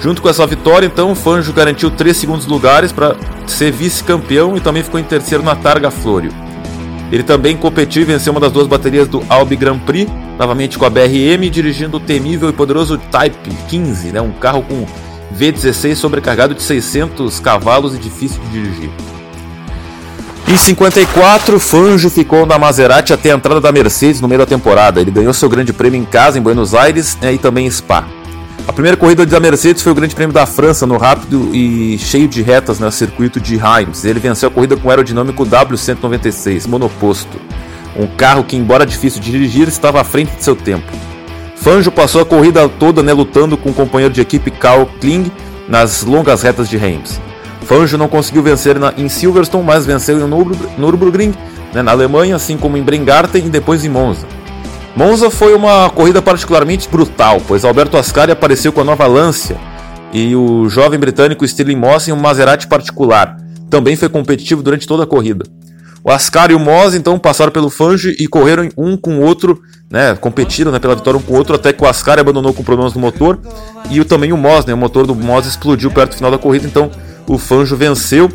Junto 0.00 0.22
com 0.22 0.28
essa 0.28 0.46
vitória, 0.46 0.86
então, 0.86 1.12
o 1.12 1.14
Fangio 1.14 1.52
garantiu 1.52 1.90
3 1.90 2.16
segundos 2.16 2.46
lugares 2.46 2.92
para 2.92 3.16
ser 3.46 3.72
vice-campeão 3.72 4.56
e 4.56 4.60
também 4.60 4.82
ficou 4.82 5.00
em 5.00 5.04
terceiro 5.04 5.42
na 5.42 5.56
Targa 5.56 5.90
Florio. 5.90 6.32
Ele 7.10 7.22
também 7.22 7.56
competiu 7.56 8.02
e 8.02 8.04
venceu 8.04 8.32
uma 8.32 8.40
das 8.40 8.52
duas 8.52 8.66
baterias 8.66 9.08
do 9.08 9.22
Albi 9.28 9.56
Grand 9.56 9.78
Prix, 9.78 10.10
novamente 10.38 10.76
com 10.78 10.84
a 10.84 10.90
BRM, 10.90 11.48
dirigindo 11.50 11.96
o 11.96 12.00
temível 12.00 12.48
e 12.48 12.52
poderoso 12.52 12.98
Type 12.98 13.50
15, 13.68 14.12
né, 14.12 14.20
um 14.20 14.32
carro 14.32 14.62
com 14.62 14.84
V16 15.36 15.94
sobrecarregado 15.94 16.54
de 16.54 16.62
600 16.62 17.40
cavalos 17.40 17.94
e 17.94 17.98
difícil 17.98 18.40
de 18.44 18.50
dirigir. 18.50 19.15
Em 20.48 20.56
54, 20.56 21.58
Fangio 21.58 22.08
ficou 22.08 22.46
na 22.46 22.56
Maserati 22.56 23.12
até 23.12 23.32
a 23.32 23.34
entrada 23.34 23.60
da 23.60 23.72
Mercedes 23.72 24.20
no 24.20 24.28
meio 24.28 24.38
da 24.38 24.46
temporada. 24.46 25.00
Ele 25.00 25.10
ganhou 25.10 25.32
seu 25.34 25.48
grande 25.48 25.72
prêmio 25.72 26.00
em 26.00 26.04
casa, 26.04 26.38
em 26.38 26.42
Buenos 26.42 26.72
Aires 26.72 27.18
né, 27.20 27.34
e 27.34 27.38
também 27.38 27.66
em 27.66 27.70
Spa. 27.70 28.06
A 28.68 28.72
primeira 28.72 28.96
corrida 28.96 29.26
da 29.26 29.40
Mercedes 29.40 29.82
foi 29.82 29.90
o 29.90 29.94
Grande 29.94 30.14
Prêmio 30.14 30.32
da 30.32 30.46
França, 30.46 30.86
no 30.86 30.96
rápido 30.98 31.50
e 31.52 31.98
cheio 31.98 32.28
de 32.28 32.42
retas 32.42 32.78
no 32.78 32.90
circuito 32.92 33.40
de 33.40 33.56
Reims. 33.56 34.04
Ele 34.04 34.20
venceu 34.20 34.48
a 34.48 34.52
corrida 34.52 34.76
com 34.76 34.86
o 34.86 34.90
aerodinâmico 34.90 35.44
W196 35.44 36.68
monoposto, 36.68 37.40
um 37.96 38.06
carro 38.06 38.42
que, 38.44 38.56
embora 38.56 38.86
difícil 38.86 39.20
de 39.20 39.30
dirigir, 39.30 39.66
estava 39.68 40.00
à 40.00 40.04
frente 40.04 40.36
de 40.36 40.44
seu 40.44 40.54
tempo. 40.54 40.92
Fangio 41.56 41.90
passou 41.90 42.20
a 42.20 42.26
corrida 42.26 42.68
toda 42.68 43.02
né, 43.02 43.12
lutando 43.12 43.56
com 43.56 43.70
o 43.70 43.74
companheiro 43.74 44.14
de 44.14 44.20
equipe 44.20 44.50
Carl 44.50 44.86
Kling 45.00 45.30
nas 45.68 46.04
longas 46.04 46.42
retas 46.42 46.68
de 46.68 46.76
Reims. 46.76 47.20
Fangio 47.66 47.98
não 47.98 48.08
conseguiu 48.08 48.42
vencer 48.42 48.78
na, 48.78 48.94
em 48.96 49.08
Silverstone, 49.08 49.64
mas 49.64 49.84
venceu 49.84 50.18
em 50.18 50.78
Nürburgring, 50.78 51.34
né, 51.74 51.82
na 51.82 51.90
Alemanha, 51.90 52.36
assim 52.36 52.56
como 52.56 52.76
em 52.76 52.82
Bringarten 52.82 53.46
e 53.46 53.50
depois 53.50 53.84
em 53.84 53.88
Monza. 53.88 54.26
Monza 54.94 55.30
foi 55.30 55.54
uma 55.54 55.90
corrida 55.90 56.22
particularmente 56.22 56.88
brutal, 56.88 57.42
pois 57.46 57.64
Alberto 57.64 57.96
Ascari 57.96 58.32
apareceu 58.32 58.72
com 58.72 58.80
a 58.80 58.84
nova 58.84 59.06
Lancia 59.06 59.56
e 60.12 60.34
o 60.34 60.68
jovem 60.68 60.98
britânico 60.98 61.46
Stirling 61.46 61.76
Moss 61.76 62.08
em 62.08 62.12
um 62.12 62.16
Maserati 62.16 62.66
particular. 62.66 63.36
Também 63.68 63.96
foi 63.96 64.08
competitivo 64.08 64.62
durante 64.62 64.86
toda 64.86 65.02
a 65.02 65.06
corrida. 65.06 65.44
O 66.02 66.10
Ascari 66.10 66.52
e 66.52 66.56
o 66.56 66.60
Moss 66.60 66.94
então 66.94 67.18
passaram 67.18 67.52
pelo 67.52 67.68
Fangio 67.68 68.14
e 68.18 68.26
correram 68.26 68.68
um 68.78 68.96
com 68.96 69.18
o 69.18 69.22
outro 69.22 69.60
né, 69.90 70.16
competiram 70.16 70.72
né, 70.72 70.78
pela 70.78 70.94
vitória 70.94 71.18
um 71.18 71.22
com 71.22 71.34
o 71.34 71.36
outro, 71.36 71.54
até 71.54 71.72
que 71.72 71.82
o 71.82 71.86
Ascari 71.86 72.20
abandonou 72.20 72.52
com 72.52 72.62
problemas 72.62 72.94
no 72.94 73.00
motor 73.00 73.38
e 73.90 74.02
também 74.04 74.32
o 74.32 74.36
Moss, 74.36 74.64
né, 74.66 74.74
o 74.74 74.76
motor 74.76 75.06
do 75.06 75.14
Moss 75.14 75.46
explodiu 75.46 75.90
perto 75.90 76.10
do 76.10 76.16
final 76.16 76.30
da 76.30 76.38
corrida, 76.38 76.66
então 76.66 76.90
o 77.26 77.38
Fanjo 77.38 77.76
venceu, 77.76 78.30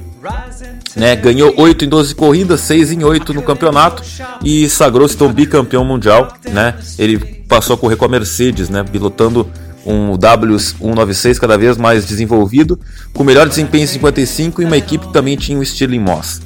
né, 0.96 1.16
ganhou 1.16 1.54
8 1.58 1.86
em 1.86 1.90
12 1.90 2.16
corridas, 2.16 2.62
6 2.62 2.92
em 2.92 3.04
8 3.04 3.34
no 3.34 3.42
campeonato 3.42 4.04
e 4.44 4.68
sagrou-se 4.70 5.16
então 5.16 5.32
bicampeão 5.32 5.86
mundial. 5.86 6.34
Né, 6.50 6.76
ele 6.98 7.18
passou 7.48 7.76
a 7.76 7.78
correr 7.78 7.96
com 7.96 8.06
a 8.06 8.10
Mercedes, 8.10 8.70
né, 8.70 8.84
pilotando 8.84 9.48
um 9.86 10.16
W196 10.18 11.40
cada 11.40 11.58
vez 11.58 11.78
mais 11.78 12.06
desenvolvido, 12.06 12.80
com 13.14 13.24
melhor 13.24 13.48
desempenho 13.48 13.84
em 13.84 13.88
55 13.88 14.62
e 14.62 14.66
uma 14.66 14.78
equipe 14.78 15.08
que 15.08 15.14
também 15.14 15.36
tinha 15.36 15.58
o 15.58 15.66
Stirling 15.66 16.00
Moss. 16.00 16.42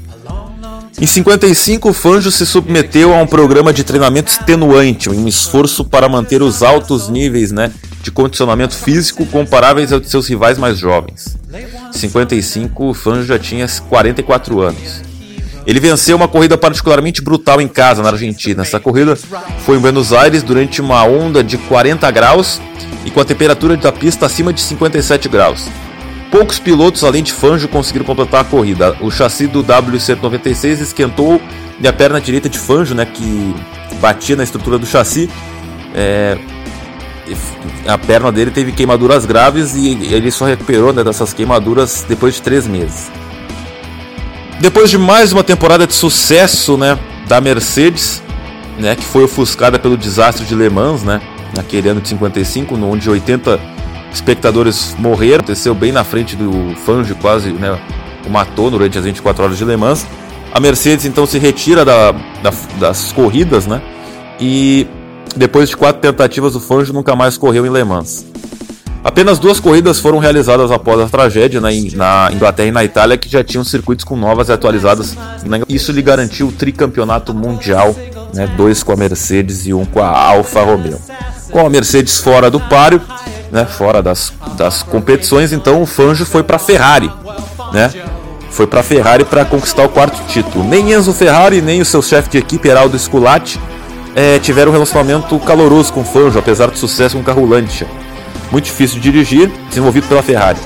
Em 1.00 1.06
55, 1.06 1.90
o 1.90 1.94
Fanjo 1.94 2.32
se 2.32 2.46
submeteu 2.46 3.14
a 3.14 3.18
um 3.18 3.28
programa 3.28 3.74
de 3.74 3.84
treinamento 3.84 4.32
extenuante, 4.32 5.10
um 5.10 5.28
esforço 5.28 5.84
para 5.84 6.08
manter 6.08 6.42
os 6.42 6.64
altos 6.64 7.10
níveis 7.10 7.52
né, 7.52 7.70
de 8.02 8.12
condicionamento 8.12 8.74
físico 8.74 9.26
comparáveis 9.26 9.92
aos 9.92 10.02
de 10.02 10.10
seus 10.10 10.26
rivais 10.26 10.58
mais 10.58 10.78
jovens. 10.78 11.38
Em 11.96 11.98
55, 11.98 12.90
o 12.90 12.94
Fanjo 12.94 13.26
já 13.26 13.40
tinha 13.40 13.66
44 13.88 14.60
anos. 14.60 15.02
Ele 15.66 15.80
venceu 15.80 16.18
uma 16.18 16.28
corrida 16.28 16.58
particularmente 16.58 17.22
brutal 17.22 17.62
em 17.62 17.70
casa, 17.70 18.04
na 18.04 18.10
Argentina. 18.10 18.64
Essa 18.64 18.82
corrida 18.82 19.16
foi 19.66 19.78
em 19.78 19.80
Buenos 19.80 20.12
Aires 20.12 20.44
durante 20.44 20.82
uma 20.82 21.04
onda 21.06 21.42
de 21.42 21.58
40 21.58 22.12
graus 22.12 22.62
e 23.06 23.10
com 23.10 23.22
a 23.22 23.26
temperatura 23.26 23.78
da 23.78 23.94
pista 23.94 24.26
acima 24.26 24.52
de 24.52 24.60
57 24.60 25.30
graus. 25.30 25.70
Poucos 26.30 26.60
pilotos, 26.60 27.04
além 27.06 27.24
de 27.24 27.32
Fangio, 27.32 27.70
conseguiram 27.70 28.06
completar 28.06 28.42
a 28.42 28.44
corrida. 28.44 28.96
O 29.00 29.10
chassi 29.10 29.48
do 29.48 29.64
W196 29.64 30.82
esquentou 30.82 31.42
e 31.80 31.88
a 31.88 31.94
perna 31.94 32.20
direita 32.20 32.50
de 32.50 32.60
Fangio, 32.60 32.94
né, 32.94 33.06
que 33.06 33.56
batia 34.02 34.36
na 34.36 34.44
estrutura 34.44 34.78
do 34.78 34.86
chassi, 34.86 35.30
é, 35.96 36.38
a 37.88 37.98
perna 37.98 38.32
dele 38.32 38.52
teve 38.52 38.72
queimaduras 38.72 39.26
graves 39.26 39.76
e 39.76 39.90
ele 40.14 40.32
só 40.32 40.46
recuperou 40.46 40.94
né, 40.94 41.04
dessas 41.04 41.34
queimaduras 41.34 42.06
depois 42.08 42.36
de 42.36 42.42
três 42.42 42.68
meses. 42.68 43.10
Depois 44.60 44.90
de 44.90 44.98
mais 44.98 45.34
uma 45.34 45.44
temporada 45.44 45.86
de 45.86 45.94
sucesso 45.94 46.78
né, 46.78 46.98
da 47.28 47.42
Mercedes, 47.42 48.22
né, 48.80 48.96
que 48.96 49.04
foi 49.04 49.24
ofuscada 49.24 49.78
pelo 49.78 49.98
desastre 49.98 50.46
de 50.46 50.56
Le 50.56 50.70
Mans, 50.70 51.04
né, 51.04 51.22
naquele 51.56 51.90
ano 51.90 52.02
de 52.02 52.10
55, 52.10 52.76
onde 52.76 53.10
80 53.10 53.60
espectadores 54.14 54.96
morreram, 54.98 55.40
aconteceu 55.40 55.76
bem 55.76 55.92
na 55.92 56.04
frente 56.04 56.36
do 56.36 56.76
Fangio, 56.86 57.16
quase 57.16 57.52
né, 57.52 57.78
o 58.26 58.30
matou 58.30 58.72
durante 58.72 58.98
as 58.98 59.04
24 59.04 59.44
horas 59.44 59.58
de 59.58 59.66
Le 59.66 59.76
Mans. 59.76 60.06
A 60.54 60.60
Mercedes 60.60 61.06
então 61.06 61.26
se 61.26 61.38
retira 61.38 61.84
da, 61.84 62.12
da, 62.12 62.54
das 62.80 63.12
corridas, 63.12 63.68
né? 63.68 63.82
E 64.40 64.88
depois 65.36 65.70
de 65.70 65.78
quatro 65.78 66.02
tentativas, 66.02 66.56
o 66.56 66.60
Fangio 66.60 66.94
nunca 66.94 67.16
mais 67.16 67.38
correu 67.38 67.66
em 67.66 67.70
Le 67.72 67.84
Mans. 67.84 68.26
Apenas 69.06 69.38
duas 69.38 69.60
corridas 69.60 70.00
foram 70.00 70.18
realizadas 70.18 70.72
após 70.72 71.00
a 71.00 71.08
tragédia 71.08 71.62
né, 71.62 71.70
na 71.94 72.30
Inglaterra 72.34 72.70
e 72.70 72.72
na 72.72 72.84
Itália, 72.84 73.16
que 73.16 73.30
já 73.30 73.44
tinham 73.44 73.64
circuitos 73.64 74.04
com 74.04 74.16
novas 74.16 74.50
e 74.50 74.52
atualizadas. 74.52 75.16
Isso 75.70 75.92
lhe 75.92 76.02
garantiu 76.02 76.48
o 76.48 76.52
tricampeonato 76.52 77.32
mundial, 77.32 77.96
né, 78.34 78.48
dois 78.58 78.82
com 78.82 78.94
a 78.94 78.96
Mercedes 78.96 79.68
e 79.68 79.74
um 79.76 79.86
com 79.86 80.02
a 80.02 80.08
Alfa 80.08 80.64
Romeo. 80.64 81.00
Com 81.52 81.64
a 81.64 81.70
Mercedes 81.70 82.20
fora 82.20 82.50
do 82.50 82.60
páreo, 82.60 83.00
né, 83.52 83.66
fora 83.66 84.02
das, 84.02 84.34
das 84.58 84.82
competições, 84.82 85.54
então 85.54 85.84
o 85.84 85.86
Fangio 85.86 86.26
foi 86.26 86.42
para 86.42 86.56
a 86.56 86.60
Ferrari, 86.60 87.12
né? 87.72 87.92
Foi 88.50 88.66
para 88.66 88.80
a 88.80 88.84
Ferrari 88.84 89.24
para 89.24 89.46
conquistar 89.46 89.84
o 89.84 89.90
quarto 89.90 90.20
título. 90.28 90.64
Nem 90.64 90.94
Enzo 90.94 91.14
Ferrari 91.14 91.62
nem 91.62 91.82
o 91.82 91.86
seu 91.86 92.02
chefe 92.02 92.30
de 92.30 92.38
equipe 92.38 92.68
Heraldo 92.68 92.98
Sculatti 92.98 93.60
é, 94.16 94.40
tiveram 94.40 94.72
um 94.72 94.74
relacionamento 94.74 95.38
caloroso 95.40 95.92
com 95.92 96.02
o 96.02 96.06
Fangio, 96.06 96.40
apesar 96.40 96.72
do 96.72 96.78
sucesso 96.78 97.16
com 97.16 97.22
o 97.22 97.26
carro 97.26 97.46
Lancia. 97.46 97.86
Muito 98.52 98.66
difícil 98.66 99.00
de 99.00 99.12
dirigir, 99.12 99.52
desenvolvido 99.70 100.08
pela 100.08 100.24
Ferrari. 100.24 100.60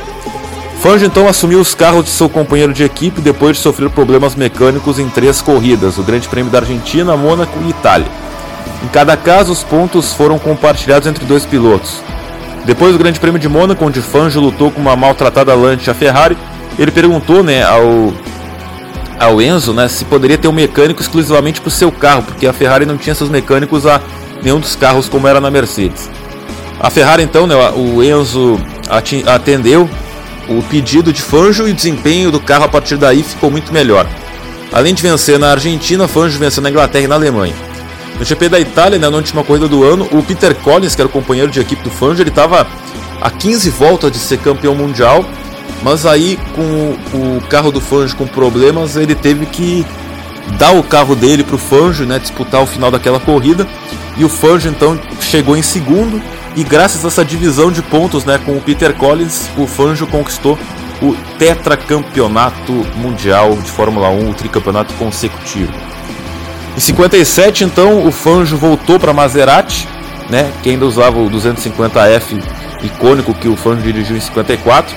Fangio 0.82 1.08
então 1.08 1.28
assumiu 1.28 1.60
os 1.60 1.74
carros 1.74 2.06
de 2.06 2.12
seu 2.12 2.30
companheiro 2.30 2.72
de 2.72 2.84
equipe 2.84 3.20
depois 3.20 3.58
de 3.58 3.64
sofrer 3.64 3.90
problemas 3.90 4.36
mecânicos 4.36 5.00
em 5.00 5.10
três 5.10 5.42
corridas, 5.42 5.98
o 5.98 6.04
Grande 6.04 6.30
Prêmio 6.30 6.52
da 6.52 6.60
Argentina, 6.60 7.18
Mônaco 7.18 7.58
e 7.66 7.70
Itália. 7.70 8.08
Em 8.84 8.88
cada 8.88 9.18
caso, 9.18 9.52
os 9.52 9.64
pontos 9.64 10.14
foram 10.14 10.40
compartilhados 10.40 11.08
entre 11.08 11.26
dois 11.26 11.46
pilotos. 11.46 12.02
Depois 12.66 12.94
do 12.94 13.00
Grande 13.00 13.20
Prêmio 13.20 13.40
de 13.40 13.50
Mônaco, 13.50 13.84
onde 13.84 14.02
Fangio 14.02 14.40
lutou 14.40 14.72
com 14.72 14.80
uma 14.80 14.96
maltratada 14.96 15.54
Lancia 15.56 15.94
Ferrari, 15.94 16.38
ele 16.78 16.92
perguntou 16.92 17.44
né, 17.44 17.64
ao, 17.64 18.14
ao 19.20 19.42
Enzo 19.42 19.74
né, 19.74 19.88
se 19.88 20.06
poderia 20.06 20.38
ter 20.38 20.48
um 20.48 20.54
mecânico 20.54 21.02
exclusivamente 21.02 21.60
para 21.60 21.68
o 21.68 21.72
seu 21.72 21.92
carro, 21.92 22.24
porque 22.24 22.48
a 22.48 22.54
Ferrari 22.54 22.86
não 22.86 22.98
tinha 22.98 23.14
seus 23.14 23.30
mecânicos 23.30 23.86
a 23.86 24.02
nenhum 24.42 24.60
dos 24.60 24.76
carros 24.76 25.10
como 25.10 25.28
era 25.28 25.42
na 25.42 25.52
Mercedes. 25.52 26.10
A 26.80 26.90
Ferrari 26.90 27.24
então, 27.24 27.46
né, 27.46 27.56
o 27.76 28.02
Enzo 28.02 28.60
atendeu 29.28 29.90
o 30.48 30.64
pedido 30.64 31.12
de 31.12 31.22
Fangio 31.22 31.68
e 31.68 31.72
o 31.72 31.76
desempenho 31.76 32.32
do 32.32 32.40
carro 32.40 32.64
a 32.64 32.70
partir 32.70 32.96
daí 32.96 33.22
ficou 33.22 33.52
muito 33.52 33.74
melhor. 33.74 34.08
Além 34.72 34.94
de 34.94 35.04
vencer 35.04 35.38
na 35.38 35.52
Argentina, 35.52 36.08
Fangio 36.08 36.40
venceu 36.40 36.64
na 36.64 36.70
Inglaterra 36.70 37.06
e 37.06 37.08
na 37.08 37.16
Alemanha. 37.16 37.54
No 38.18 38.26
GP 38.26 38.50
da 38.50 38.60
Itália, 38.60 38.98
né, 38.98 39.10
na 39.10 39.18
última 39.18 39.44
corrida 39.44 39.68
do 39.68 39.84
ano, 39.84 40.08
o 40.12 40.24
Peter 40.24 40.56
Collins, 40.56 40.96
que 40.96 41.02
era 41.02 41.08
o 41.08 41.12
companheiro 41.12 41.52
de 41.52 41.60
equipe 41.60 41.84
do 41.84 41.90
Fangio, 41.90 42.24
ele 42.24 42.30
estava 42.30 42.66
a 43.22 43.30
15 43.30 43.70
voltas 43.70 44.12
de 44.12 44.18
ser 44.18 44.40
campeão 44.40 44.74
mundial, 44.74 45.26
mas 45.84 46.06
aí 46.06 46.38
com 46.56 46.98
o 47.18 47.42
carro 47.50 47.72
do 47.72 47.82
Fangio 47.82 48.18
com 48.18 48.28
problemas, 48.28 48.96
ele 48.96 49.16
teve 49.16 49.46
que 49.46 49.86
dar 50.58 50.72
o 50.72 50.84
carro 50.84 51.16
dele 51.16 51.44
para 51.44 51.56
o 51.56 51.60
Fangio, 51.60 52.06
né, 52.06 52.20
disputar 52.20 52.62
o 52.62 52.66
final 52.66 52.92
daquela 52.92 53.20
corrida, 53.20 53.68
e 54.18 54.26
o 54.26 54.30
Fangio 54.30 54.72
então 54.72 55.00
chegou 55.22 55.56
em 55.56 55.62
segundo, 55.62 56.22
e 56.56 56.64
graças 56.64 57.06
a 57.06 57.08
essa 57.08 57.24
divisão 57.24 57.72
de 57.72 57.82
pontos 57.82 58.26
né, 58.26 58.40
com 58.44 58.54
o 58.54 58.62
Peter 58.62 58.94
Collins, 58.94 59.50
o 59.58 59.68
Fangio 59.68 60.08
conquistou 60.08 60.58
o 61.02 61.16
tetracampeonato 61.38 62.74
mundial 62.96 63.56
de 63.56 63.72
Fórmula 63.72 64.10
1, 64.10 64.30
o 64.30 64.34
tricampeonato 64.34 64.94
consecutivo. 64.96 65.72
Em 66.76 66.80
57, 66.80 67.64
então, 67.64 68.06
o 68.06 68.12
Fangio 68.12 68.58
voltou 68.58 69.00
para 69.00 69.14
Maserati, 69.14 69.88
né, 70.30 70.52
que 70.62 70.70
ainda 70.70 70.86
usava 70.86 71.20
o 71.20 71.30
250F 71.30 72.42
icônico 72.84 73.34
que 73.34 73.48
o 73.48 73.56
Fangio 73.56 73.84
dirigiu 73.84 74.18
em 74.18 74.20
54. 74.20 74.96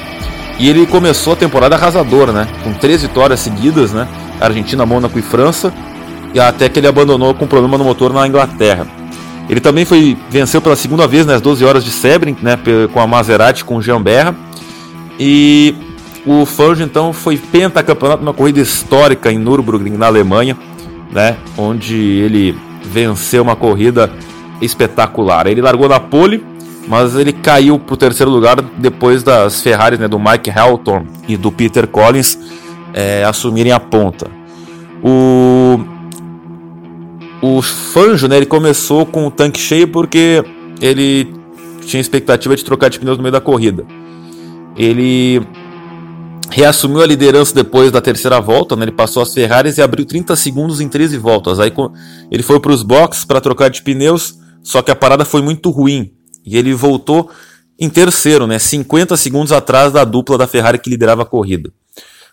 E 0.59 0.69
ele 0.69 0.87
começou 0.87 1.33
a 1.33 1.37
temporada 1.37 1.75
arrasadora, 1.75 2.33
né, 2.33 2.49
com 2.62 2.73
três 2.73 3.03
vitórias 3.03 3.41
seguidas, 3.41 3.93
né, 3.93 4.07
Argentina, 4.41 4.87
Mônaco 4.87 5.19
e 5.19 5.23
França, 5.23 5.73
e 6.35 6.41
até 6.41 6.69
que 6.69 6.79
ele 6.79 6.87
abandonou 6.87 7.35
com 7.35 7.47
problema 7.47 7.77
no 7.77 7.85
motor 7.85 8.12
na 8.12 8.27
Inglaterra. 8.27 8.87
Ele 9.49 9.61
também 9.61 9.85
foi 9.85 10.17
venceu 10.31 10.61
pela 10.61 10.77
segunda 10.77 11.07
vez 11.07 11.27
nas 11.27 11.41
12 11.41 11.65
horas 11.65 11.85
de 11.85 11.91
Sebring, 11.91 12.37
né, 12.41 12.59
com 12.93 13.01
a 13.01 13.07
Maserati 13.07 13.65
com 13.65 13.77
o 13.77 13.83
Jean 13.83 14.01
Berra. 14.01 14.35
E 15.19 15.75
o 16.25 16.47
Fangio 16.47 16.85
então 16.85 17.12
foi 17.12 17.37
pentacampeonato 17.37 18.23
numa 18.23 18.33
corrida 18.33 18.61
histórica 18.61 19.31
em 19.31 19.38
Nürburgring, 19.38 19.97
na 19.97 20.07
Alemanha, 20.07 20.57
né, 21.11 21.37
onde 21.59 21.97
ele 21.97 22.57
venceu 22.85 23.43
uma 23.43 23.57
corrida 23.57 24.11
espetacular. 24.61 25.47
Ele 25.47 25.61
largou 25.61 25.88
na 25.88 26.01
pole, 26.01 26.43
mas 26.87 27.14
ele 27.14 27.33
caiu 27.33 27.79
para 27.79 27.95
o 27.95 27.97
terceiro 27.97 28.31
lugar 28.31 28.61
depois 28.79 29.23
das 29.23 29.61
Ferraris 29.61 29.99
né, 29.99 30.09
do 30.09 30.18
Mike 30.18 30.51
Hamilton 30.51 31.07
e 31.29 31.37
do 31.37 31.53
Peter 31.53 31.87
Collins 31.87 32.38
é, 32.92 33.25
assumirem 33.25 33.73
a 33.73 33.81
ponta. 33.81 34.31
O, 35.03 35.81
o 37.40 37.62
Fangio 37.62 38.29
né, 38.29 38.37
ele 38.37 38.47
começou 38.47 39.07
com 39.07 39.27
o 39.27 39.31
tanque 39.31 39.61
cheio 39.61 39.88
porque 39.88 40.45
ele 40.81 41.33
tinha 41.87 42.01
expectativa 42.01 42.55
de 42.57 42.64
trocar 42.64 42.90
de 42.90 42.99
pneus 42.99 43.16
no 43.16 43.23
meio 43.23 43.33
da 43.33 43.40
corrida. 43.40 43.85
Ele 44.77 45.42
reassumiu 46.51 47.01
a 47.01 47.07
liderança 47.07 47.55
depois 47.55 47.90
da 47.90 48.01
terceira 48.01 48.40
volta, 48.40 48.77
né? 48.77 48.85
ele 48.85 48.92
passou 48.92 49.23
as 49.23 49.33
Ferraris 49.33 49.79
e 49.79 49.83
abriu 49.83 50.05
30 50.05 50.37
segundos 50.37 50.81
em 50.81 50.88
13 50.88 51.16
voltas. 51.16 51.59
Aí 51.59 51.73
ele 52.31 52.42
foi 52.42 52.61
para 52.61 52.73
os 52.73 52.83
boxes 52.83 53.25
para 53.25 53.40
trocar 53.40 53.71
de 53.71 53.83
pneus, 53.83 54.38
só 54.62 54.83
que 54.83 54.90
a 54.90 54.97
parada 54.97 55.25
foi 55.25 55.40
muito 55.40 55.71
ruim 55.71 56.12
e 56.45 56.57
ele 56.57 56.75
voltou 56.75 57.31
em 57.79 57.89
terceiro, 57.89 58.47
né? 58.47 58.59
50 58.59 59.17
segundos 59.17 59.53
atrás 59.53 59.93
da 59.93 60.05
dupla 60.05 60.39
da 60.39 60.47
Ferrari 60.47 60.79
que 60.79 60.91
liderava 60.91 61.23
a 61.23 61.27
corrida. 61.27 61.73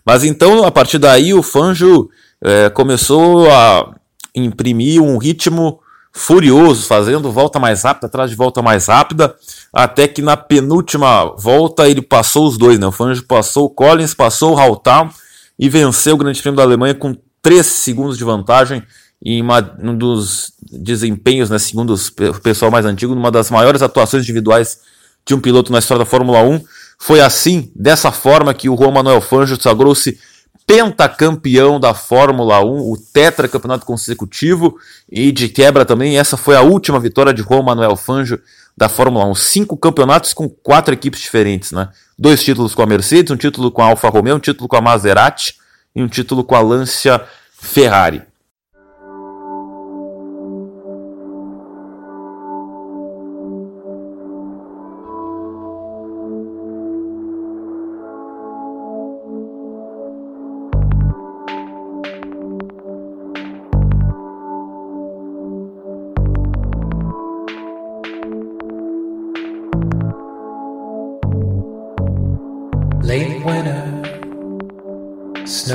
Mas 0.04 0.24
então, 0.24 0.64
a 0.64 0.70
partir 0.70 0.98
daí, 0.98 1.34
o 1.34 1.42
Fangio 1.42 2.08
é, 2.42 2.70
começou 2.70 3.50
a 3.50 3.94
imprimir 4.34 5.02
um 5.02 5.18
ritmo 5.18 5.80
furioso, 6.12 6.86
fazendo 6.86 7.30
volta 7.30 7.58
mais 7.58 7.82
rápida, 7.82 8.06
atrás 8.06 8.30
de 8.30 8.36
volta 8.36 8.60
mais 8.60 8.86
rápida, 8.86 9.34
até 9.72 10.08
que 10.08 10.20
na 10.20 10.36
penúltima 10.36 11.34
volta 11.36 11.88
ele 11.88 12.02
passou 12.02 12.46
os 12.46 12.58
dois, 12.58 12.78
né? 12.78 12.86
O 12.86 12.92
Fangio 12.92 13.24
passou 13.24 13.66
o 13.66 13.70
Collins, 13.70 14.14
passou 14.14 14.54
o 14.54 14.58
Haltam 14.58 15.10
e 15.58 15.68
venceu 15.68 16.14
o 16.14 16.18
Grande 16.18 16.40
Prêmio 16.40 16.56
da 16.56 16.62
Alemanha 16.62 16.94
com 16.94 17.14
3 17.42 17.64
segundos 17.64 18.18
de 18.18 18.24
vantagem 18.24 18.82
em 19.22 19.42
uma, 19.42 19.76
um 19.82 19.96
dos 19.96 20.52
desempenhos, 20.72 21.50
né, 21.50 21.58
segundo 21.58 21.94
o 21.94 22.40
pessoal 22.40 22.70
mais 22.70 22.86
antigo, 22.86 23.14
numa 23.14 23.30
das 23.30 23.50
maiores 23.50 23.82
atuações 23.82 24.22
individuais 24.22 24.80
de 25.26 25.34
um 25.34 25.40
piloto 25.40 25.70
na 25.70 25.78
história 25.78 26.04
da 26.04 26.10
Fórmula 26.10 26.42
1. 26.42 26.60
Foi 26.98 27.20
assim, 27.20 27.70
dessa 27.74 28.10
forma, 28.10 28.54
que 28.54 28.68
o 28.68 28.76
Juan 28.76 28.90
Manuel 28.90 29.20
Fangio 29.20 29.60
sagrou-se 29.60 30.18
pentacampeão 30.66 31.80
da 31.80 31.92
Fórmula 31.92 32.64
1, 32.64 32.92
o 32.92 32.96
tetracampeonato 33.12 33.84
consecutivo 33.84 34.76
e 35.10 35.32
de 35.32 35.48
quebra 35.48 35.84
também. 35.84 36.18
Essa 36.18 36.36
foi 36.36 36.56
a 36.56 36.62
última 36.62 37.00
vitória 37.00 37.34
de 37.34 37.42
Juan 37.42 37.62
Manuel 37.62 37.96
Fangio 37.96 38.40
da 38.76 38.88
Fórmula 38.88 39.26
1. 39.26 39.34
Cinco 39.34 39.76
campeonatos 39.76 40.32
com 40.32 40.48
quatro 40.48 40.94
equipes 40.94 41.20
diferentes, 41.20 41.72
né? 41.72 41.88
Dois 42.18 42.44
títulos 42.44 42.74
com 42.74 42.82
a 42.82 42.86
Mercedes, 42.86 43.32
um 43.32 43.36
título 43.36 43.70
com 43.72 43.82
a 43.82 43.86
Alfa 43.86 44.08
Romeo, 44.08 44.36
um 44.36 44.40
título 44.40 44.68
com 44.68 44.76
a 44.76 44.80
Maserati 44.80 45.56
e 45.94 46.02
um 46.02 46.08
título 46.08 46.44
com 46.44 46.54
a 46.54 46.60
Lancia 46.60 47.20
Ferrari. 47.58 48.29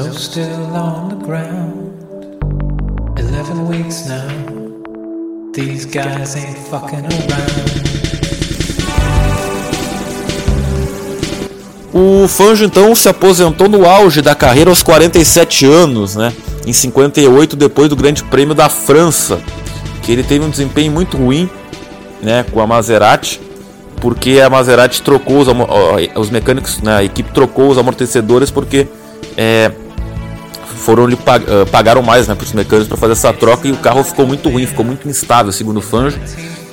Still 0.03 0.75
on 0.75 1.07
the 1.07 1.15
ground. 1.15 1.95
Eleven 3.17 3.67
weeks 3.69 4.05
now. 4.07 4.27
These 5.53 5.85
guys 5.85 6.35
ain't 6.35 6.57
fucking 6.69 7.05
around. 7.05 7.85
O 11.93 12.27
Fangio 12.27 12.65
então 12.65 12.93
se 12.93 13.07
aposentou 13.07 13.69
no 13.69 13.89
auge 13.89 14.21
da 14.21 14.35
carreira 14.35 14.69
aos 14.69 14.83
47 14.83 15.65
anos, 15.65 16.17
né? 16.17 16.33
Em 16.67 16.73
58, 16.73 17.55
depois 17.55 17.87
do 17.87 17.95
Grande 17.95 18.21
Prêmio 18.23 18.53
da 18.53 18.67
França, 18.67 19.39
que 20.03 20.11
ele 20.11 20.23
teve 20.23 20.43
um 20.43 20.49
desempenho 20.49 20.91
muito 20.91 21.15
ruim, 21.15 21.49
né, 22.21 22.43
com 22.51 22.59
a 22.59 22.67
Maserati, 22.67 23.39
porque 24.01 24.41
a 24.41 24.49
Maserati 24.49 25.01
trocou 25.01 25.39
os, 25.39 25.47
os 26.15 26.29
mecânicos, 26.29 26.81
né, 26.81 26.97
a 26.97 27.03
equipe 27.03 27.31
trocou 27.31 27.69
os 27.69 27.77
amortecedores 27.77 28.51
porque 28.51 28.87
é, 29.37 29.71
foram 30.75 31.07
lhe 31.07 31.15
pag 31.15 31.43
uh, 31.45 31.65
pagaram 31.67 32.01
mais 32.01 32.27
né, 32.27 32.35
para 32.35 32.43
os 32.43 32.53
mecânicos 32.53 32.87
para 32.87 32.97
fazer 32.97 33.13
essa 33.13 33.33
troca 33.33 33.67
e 33.67 33.71
o 33.71 33.77
carro 33.77 34.03
ficou 34.03 34.27
muito 34.27 34.49
ruim, 34.49 34.65
ficou 34.65 34.85
muito 34.85 35.07
instável, 35.07 35.51
segundo 35.51 35.77
o 35.77 35.81
Fangio. 35.81 36.19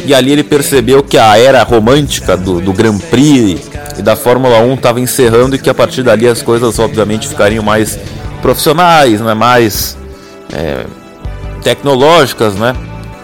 E 0.05 0.13
ali 0.13 0.33
ele 0.33 0.43
percebeu 0.43 1.03
que 1.03 1.17
a 1.17 1.39
era 1.39 1.63
romântica 1.63 2.37
do, 2.37 2.61
do 2.61 2.73
Grand 2.73 2.99
Prix 2.99 3.71
e 3.97 4.03
da 4.03 4.17
Fórmula 4.17 4.59
1 4.59 4.75
estava 4.75 5.01
encerrando 5.01 5.55
e 5.55 5.59
que 5.59 5.71
a 5.71 5.75
partir 5.75 6.03
dali 6.03 6.27
as 6.27 6.43
coisas 6.43 6.79
obviamente 6.79 7.29
ficariam 7.29 7.63
mais 7.63 7.99
profissionais, 8.41 9.21
né, 9.21 9.33
mais 9.33 9.97
é, 10.53 10.85
tecnológicas, 11.63 12.55
né? 12.55 12.75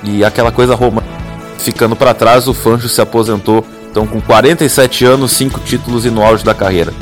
E 0.05 0.25
aquela 0.25 0.53
coisa 0.53 0.77
romântica 0.77 1.19
ficando 1.59 1.97
para 1.97 2.15
trás, 2.15 2.49
o 2.49 2.55
Fangio 2.55 2.89
se 2.89 3.01
aposentou 3.01 3.65
então 3.91 4.07
com 4.07 4.21
47 4.21 5.05
anos, 5.05 5.33
5 5.33 5.61
títulos 5.61 6.07
e 6.07 6.11
no 6.11 6.23
auge 6.23 6.45
da 6.45 6.55
carreira. 6.55 6.93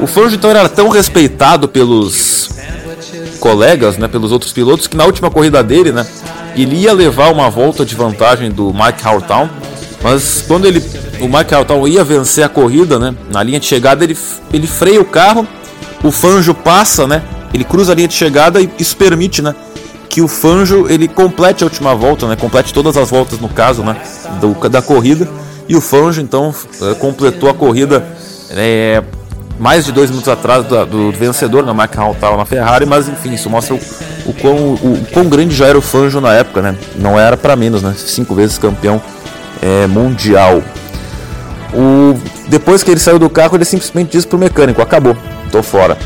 O 0.00 0.06
Fangio 0.06 0.36
então 0.36 0.50
era 0.50 0.68
tão 0.68 0.88
respeitado 0.88 1.68
pelos 1.68 2.50
colegas, 3.38 3.96
né, 3.96 4.08
pelos 4.08 4.32
outros 4.32 4.52
pilotos, 4.52 4.86
que 4.86 4.96
na 4.96 5.04
última 5.04 5.30
corrida 5.30 5.62
dele, 5.62 5.92
né, 5.92 6.06
ele 6.56 6.76
ia 6.76 6.92
levar 6.92 7.32
uma 7.32 7.48
volta 7.48 7.84
de 7.84 7.94
vantagem 7.94 8.50
do 8.50 8.72
Mike 8.72 9.06
Howtown, 9.06 9.48
mas 10.02 10.44
quando 10.46 10.66
ele, 10.66 10.82
o 11.20 11.28
Mike 11.28 11.54
Howtown 11.54 11.86
ia 11.88 12.04
vencer 12.04 12.44
a 12.44 12.48
corrida, 12.48 12.98
né, 12.98 13.14
na 13.32 13.42
linha 13.42 13.60
de 13.60 13.66
chegada 13.66 14.04
ele, 14.04 14.16
ele 14.52 14.66
freia 14.66 15.00
o 15.00 15.04
carro, 15.04 15.46
o 16.02 16.10
Fanjo 16.10 16.54
passa, 16.54 17.06
né, 17.06 17.22
ele 17.52 17.64
cruza 17.64 17.92
a 17.92 17.94
linha 17.94 18.08
de 18.08 18.14
chegada 18.14 18.60
e 18.60 18.70
isso 18.78 18.96
permite, 18.96 19.40
né, 19.40 19.54
que 20.08 20.20
o 20.20 20.28
Fanjo 20.28 20.86
ele 20.88 21.06
complete 21.06 21.62
a 21.62 21.66
última 21.66 21.94
volta, 21.94 22.26
né, 22.26 22.36
complete 22.36 22.72
todas 22.72 22.96
as 22.96 23.10
voltas 23.10 23.38
no 23.40 23.48
caso, 23.48 23.82
né, 23.82 23.96
do, 24.40 24.68
da 24.68 24.82
corrida 24.82 25.28
e 25.68 25.76
o 25.76 25.80
Fanjo 25.80 26.20
então 26.20 26.54
eh, 26.80 26.94
completou 26.94 27.50
a 27.50 27.54
corrida 27.54 28.04
é, 28.50 29.02
mais 29.58 29.84
de 29.84 29.92
dois 29.92 30.10
minutos 30.10 30.28
atrás 30.28 30.64
do, 30.64 30.86
do 30.86 31.12
vencedor 31.12 31.64
na 31.64 31.72
McLaren 31.72 32.12
estava 32.12 32.36
na 32.36 32.44
Ferrari, 32.44 32.86
mas 32.86 33.08
enfim, 33.08 33.34
isso 33.34 33.50
mostra 33.50 33.74
o, 33.74 33.80
o, 34.26 34.32
quão, 34.32 34.56
o, 34.56 34.94
o 34.94 35.06
quão 35.12 35.28
grande 35.28 35.54
já 35.54 35.66
era 35.66 35.76
o 35.76 35.82
Fangio 35.82 36.20
na 36.20 36.32
época, 36.34 36.62
né? 36.62 36.76
Não 36.96 37.18
era 37.18 37.36
para 37.36 37.56
menos, 37.56 37.82
né? 37.82 37.94
Cinco 37.96 38.34
vezes 38.34 38.58
campeão 38.58 39.00
é, 39.60 39.86
mundial. 39.86 40.62
O, 41.74 42.18
depois 42.48 42.82
que 42.82 42.90
ele 42.90 43.00
saiu 43.00 43.18
do 43.18 43.28
carro, 43.28 43.56
ele 43.56 43.64
simplesmente 43.64 44.12
disse 44.12 44.26
pro 44.26 44.38
mecânico: 44.38 44.80
acabou, 44.80 45.16
tô 45.50 45.62
fora. 45.62 45.98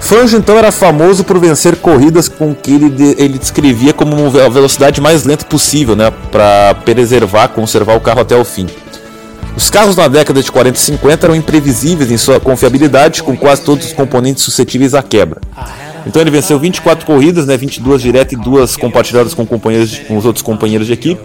Fangio 0.00 0.38
então 0.38 0.56
era 0.58 0.72
famoso 0.72 1.22
por 1.22 1.38
vencer 1.38 1.76
corridas 1.76 2.26
com 2.26 2.54
que 2.54 2.72
ele, 2.72 3.14
ele 3.16 3.38
descrevia 3.38 3.92
como 3.92 4.26
a 4.26 4.48
velocidade 4.48 5.00
mais 5.00 5.24
lenta 5.24 5.44
possível, 5.44 5.94
né, 5.94 6.10
para 6.32 6.74
preservar, 6.84 7.48
conservar 7.48 7.94
o 7.94 8.00
carro 8.00 8.20
até 8.20 8.34
o 8.34 8.44
fim. 8.44 8.66
Os 9.60 9.68
carros 9.68 9.94
na 9.94 10.08
década 10.08 10.42
de 10.42 10.50
40 10.50 10.78
e 10.78 10.80
50 10.80 11.26
eram 11.26 11.36
imprevisíveis 11.36 12.10
em 12.10 12.16
sua 12.16 12.40
confiabilidade, 12.40 13.22
com 13.22 13.36
quase 13.36 13.60
todos 13.60 13.88
os 13.88 13.92
componentes 13.92 14.42
suscetíveis 14.42 14.94
à 14.94 15.02
quebra. 15.02 15.38
Então 16.06 16.22
ele 16.22 16.30
venceu 16.30 16.58
24 16.58 17.04
corridas, 17.04 17.44
né, 17.44 17.58
22 17.58 18.00
diretas 18.00 18.32
e 18.32 18.36
duas 18.42 18.74
compartilhadas 18.74 19.34
com, 19.34 19.44
companheiros, 19.44 19.98
com 20.08 20.16
os 20.16 20.24
outros 20.24 20.42
companheiros 20.42 20.86
de 20.86 20.94
equipe, 20.94 21.20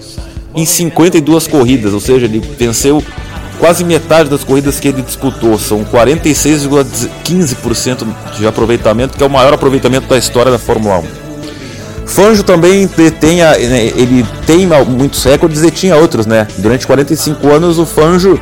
em 0.53 0.65
52 0.65 1.47
corridas, 1.47 1.93
ou 1.93 2.01
seja, 2.01 2.25
ele 2.25 2.41
venceu 2.59 3.01
quase 3.57 3.85
metade 3.85 4.29
das 4.29 4.43
corridas 4.43 4.81
que 4.81 4.89
ele 4.89 5.01
disputou. 5.01 5.57
São 5.57 5.85
46,15% 5.85 8.05
de 8.37 8.45
aproveitamento, 8.45 9.17
que 9.17 9.23
é 9.23 9.25
o 9.25 9.29
maior 9.29 9.53
aproveitamento 9.53 10.09
da 10.09 10.17
história 10.17 10.51
da 10.51 10.59
Fórmula 10.59 10.99
1. 10.99 11.03
Fangio 12.05 12.43
também 12.43 12.87
tem, 12.87 13.41
a, 13.41 13.51
né, 13.57 13.85
ele 13.95 14.25
tem 14.45 14.67
muitos 14.87 15.23
recordes 15.23 15.63
e 15.63 15.71
tinha 15.71 15.95
outros, 15.95 16.25
né? 16.25 16.47
Durante 16.57 16.85
45 16.85 17.47
anos 17.51 17.79
o 17.79 17.85
Fangio, 17.85 18.39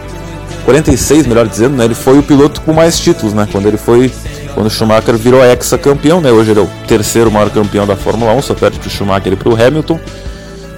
46 0.66 1.28
melhor 1.28 1.48
dizendo, 1.48 1.76
né? 1.76 1.86
Ele 1.86 1.96
foi 1.96 2.18
o 2.18 2.24
piloto 2.24 2.62
com 2.62 2.74
mais 2.74 3.00
títulos, 3.00 3.34
né? 3.34 3.48
Quando 3.52 3.68
ele 3.68 3.78
foi, 3.78 4.12
quando 4.54 4.68
o 4.68 4.70
Schumacher 4.70 5.16
virou 5.18 5.44
ex-campeão, 5.44 6.22
né? 6.22 6.32
Hoje 6.32 6.52
ele 6.52 6.60
é 6.60 6.64
o 6.64 6.70
terceiro 6.88 7.32
maior 7.32 7.50
campeão 7.50 7.88
da 7.88 7.96
Fórmula 7.96 8.34
1, 8.34 8.42
só 8.42 8.54
perde 8.54 8.80
para 8.80 8.88
o 8.88 8.92
Schumacher 8.92 9.34
e 9.34 9.36
para 9.36 9.50
o 9.50 9.54
Hamilton. 9.54 10.00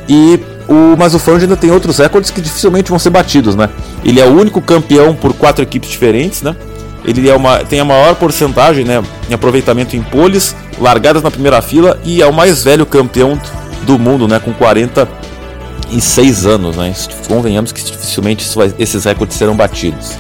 E 0.08 0.40
o, 0.68 0.96
mas 0.98 1.14
o 1.14 1.20
Fangio 1.20 1.44
ainda 1.44 1.58
tem 1.58 1.72
outros 1.72 1.98
recordes 1.98 2.32
que 2.32 2.42
dificilmente 2.42 2.90
vão 2.90 3.00
ser 3.00 3.10
batidos, 3.10 3.56
né? 3.56 3.70
Ele 4.04 4.20
é 4.20 4.26
o 4.26 4.32
único 4.32 4.62
campeão 4.62 5.16
por 5.16 5.34
quatro 5.34 5.64
equipes 5.64 5.90
diferentes, 5.90 6.42
né? 6.42 6.56
Ele 7.06 7.30
é 7.30 7.36
uma, 7.36 7.60
tem 7.60 7.80
a 7.80 7.86
maior 7.86 8.16
porcentagem 8.16 8.84
né, 8.84 9.04
em 9.30 9.34
aproveitamento 9.34 9.96
em 9.96 10.02
poles, 10.02 10.56
largadas 10.80 11.22
na 11.22 11.30
primeira 11.30 11.62
fila 11.62 12.00
e 12.04 12.22
é 12.22 12.26
o 12.26 12.34
mais 12.34 12.64
velho 12.64 12.86
campeão 12.86 13.40
do 13.84 14.00
mundo, 14.00 14.28
né, 14.28 14.40
com 14.40 14.54
46 14.54 16.46
anos. 16.46 16.76
Né? 16.76 16.94
Convenhamos 17.28 17.72
que 17.72 17.84
dificilmente 17.84 18.48
esses 18.80 19.06
recordes 19.06 19.38
serão 19.38 19.56
batidos. 19.56 20.14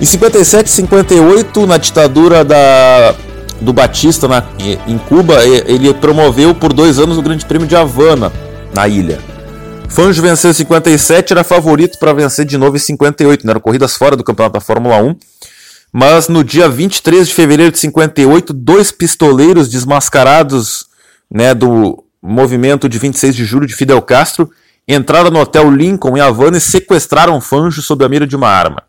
Em 0.00 0.04
57 0.04 0.66
e 0.66 0.70
58, 0.70 1.66
na 1.66 1.76
ditadura 1.76 2.44
da, 2.44 3.14
do 3.60 3.72
Batista 3.72 4.26
na, 4.26 4.42
em 4.86 4.98
Cuba, 4.98 5.44
ele 5.44 5.94
promoveu 5.94 6.54
por 6.54 6.72
dois 6.72 6.98
anos 6.98 7.16
o 7.16 7.22
Grande 7.22 7.46
Prêmio 7.46 7.68
de 7.68 7.76
Havana, 7.76 8.32
na 8.74 8.88
ilha. 8.88 9.20
Fanjo 9.88 10.22
venceu 10.22 10.50
em 10.50 10.54
57, 10.54 11.34
era 11.34 11.44
favorito 11.44 11.98
para 11.98 12.14
vencer 12.14 12.46
de 12.46 12.56
novo 12.56 12.76
em 12.76 12.80
58, 12.80 13.46
né? 13.46 13.50
eram 13.50 13.60
corridas 13.60 13.94
fora 13.94 14.16
do 14.16 14.24
campeonato 14.24 14.54
da 14.54 14.60
Fórmula 14.60 14.96
1. 14.96 15.14
Mas 15.92 16.28
no 16.28 16.42
dia 16.42 16.68
23 16.68 17.28
de 17.28 17.34
fevereiro 17.34 17.70
de 17.70 17.78
58, 17.78 18.52
dois 18.54 18.90
pistoleiros 18.90 19.68
desmascarados 19.68 20.86
né, 21.30 21.52
do 21.54 22.02
movimento 22.22 22.88
de 22.88 22.98
26 22.98 23.36
de 23.36 23.44
julho 23.44 23.66
de 23.66 23.74
Fidel 23.74 24.00
Castro 24.00 24.50
entraram 24.88 25.30
no 25.30 25.40
hotel 25.40 25.70
Lincoln 25.70 26.16
em 26.16 26.20
Havana 26.20 26.56
e 26.56 26.60
sequestraram 26.60 27.40
Fanjo 27.40 27.82
sob 27.82 28.04
a 28.04 28.08
mira 28.08 28.26
de 28.26 28.34
uma 28.34 28.48
arma. 28.48 28.82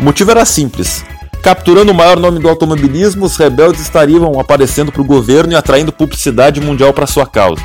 O 0.00 0.02
motivo 0.02 0.30
era 0.30 0.46
simples. 0.46 1.04
Capturando 1.42 1.92
o 1.92 1.94
maior 1.94 2.18
nome 2.18 2.38
do 2.38 2.48
automobilismo, 2.48 3.26
os 3.26 3.36
rebeldes 3.36 3.82
estariam 3.82 4.40
aparecendo 4.40 4.90
para 4.90 5.02
o 5.02 5.04
governo 5.04 5.52
e 5.52 5.56
atraindo 5.56 5.92
publicidade 5.92 6.58
mundial 6.58 6.94
para 6.94 7.06
sua 7.06 7.26
causa. 7.26 7.62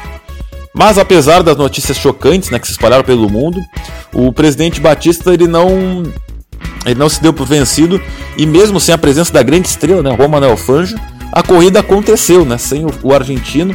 Mas 0.74 0.98
apesar 0.98 1.42
das 1.42 1.56
notícias 1.56 1.98
chocantes 1.98 2.50
né, 2.50 2.60
que 2.60 2.68
se 2.68 2.74
espalharam 2.74 3.06
pelo 3.06 3.30
mundo, 3.30 3.62
o 4.14 4.34
presidente 4.34 4.82
Batista 4.82 5.34
ele 5.34 5.48
não, 5.48 6.04
ele 6.86 7.00
não 7.00 7.08
se 7.08 7.22
deu 7.22 7.32
por 7.32 7.48
vencido 7.48 8.02
e 8.38 8.46
mesmo 8.46 8.82
sem 8.82 8.94
a 8.94 8.98
presença 8.98 9.32
da 9.32 9.42
grande 9.42 9.70
estrela, 9.70 10.04
né, 10.04 10.14
Romanel 10.14 10.58
Fangio, 10.58 11.00
a 11.32 11.42
corrida 11.42 11.80
aconteceu, 11.80 12.44
né, 12.44 12.58
sem 12.58 12.86
o, 12.86 12.92
o 13.02 13.14
argentino, 13.14 13.74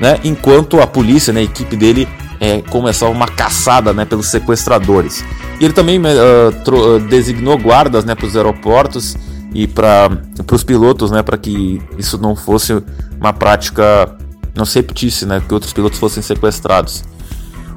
né, 0.00 0.20
enquanto 0.22 0.80
a 0.80 0.86
polícia, 0.86 1.32
né, 1.32 1.40
a 1.40 1.44
equipe 1.44 1.74
dele 1.74 2.06
é, 2.38 2.62
começava 2.62 3.10
uma 3.10 3.26
caçada 3.26 3.92
né, 3.92 4.04
pelos 4.04 4.28
sequestradores. 4.28 5.24
E 5.60 5.64
ele 5.64 5.72
também 5.72 5.98
uh, 5.98 7.00
designou 7.08 7.56
guardas 7.58 8.04
né, 8.04 8.14
para 8.14 8.26
os 8.26 8.36
aeroportos 8.36 9.16
e 9.54 9.66
para 9.66 10.10
os 10.52 10.62
pilotos, 10.62 11.10
né, 11.10 11.22
para 11.22 11.38
que 11.38 11.80
isso 11.98 12.18
não 12.18 12.36
fosse 12.36 12.82
uma 13.18 13.32
prática, 13.32 14.14
não 14.54 14.66
se 14.66 14.78
repetisse, 14.78 15.24
né, 15.24 15.42
que 15.46 15.54
outros 15.54 15.72
pilotos 15.72 15.98
fossem 15.98 16.22
sequestrados. 16.22 17.02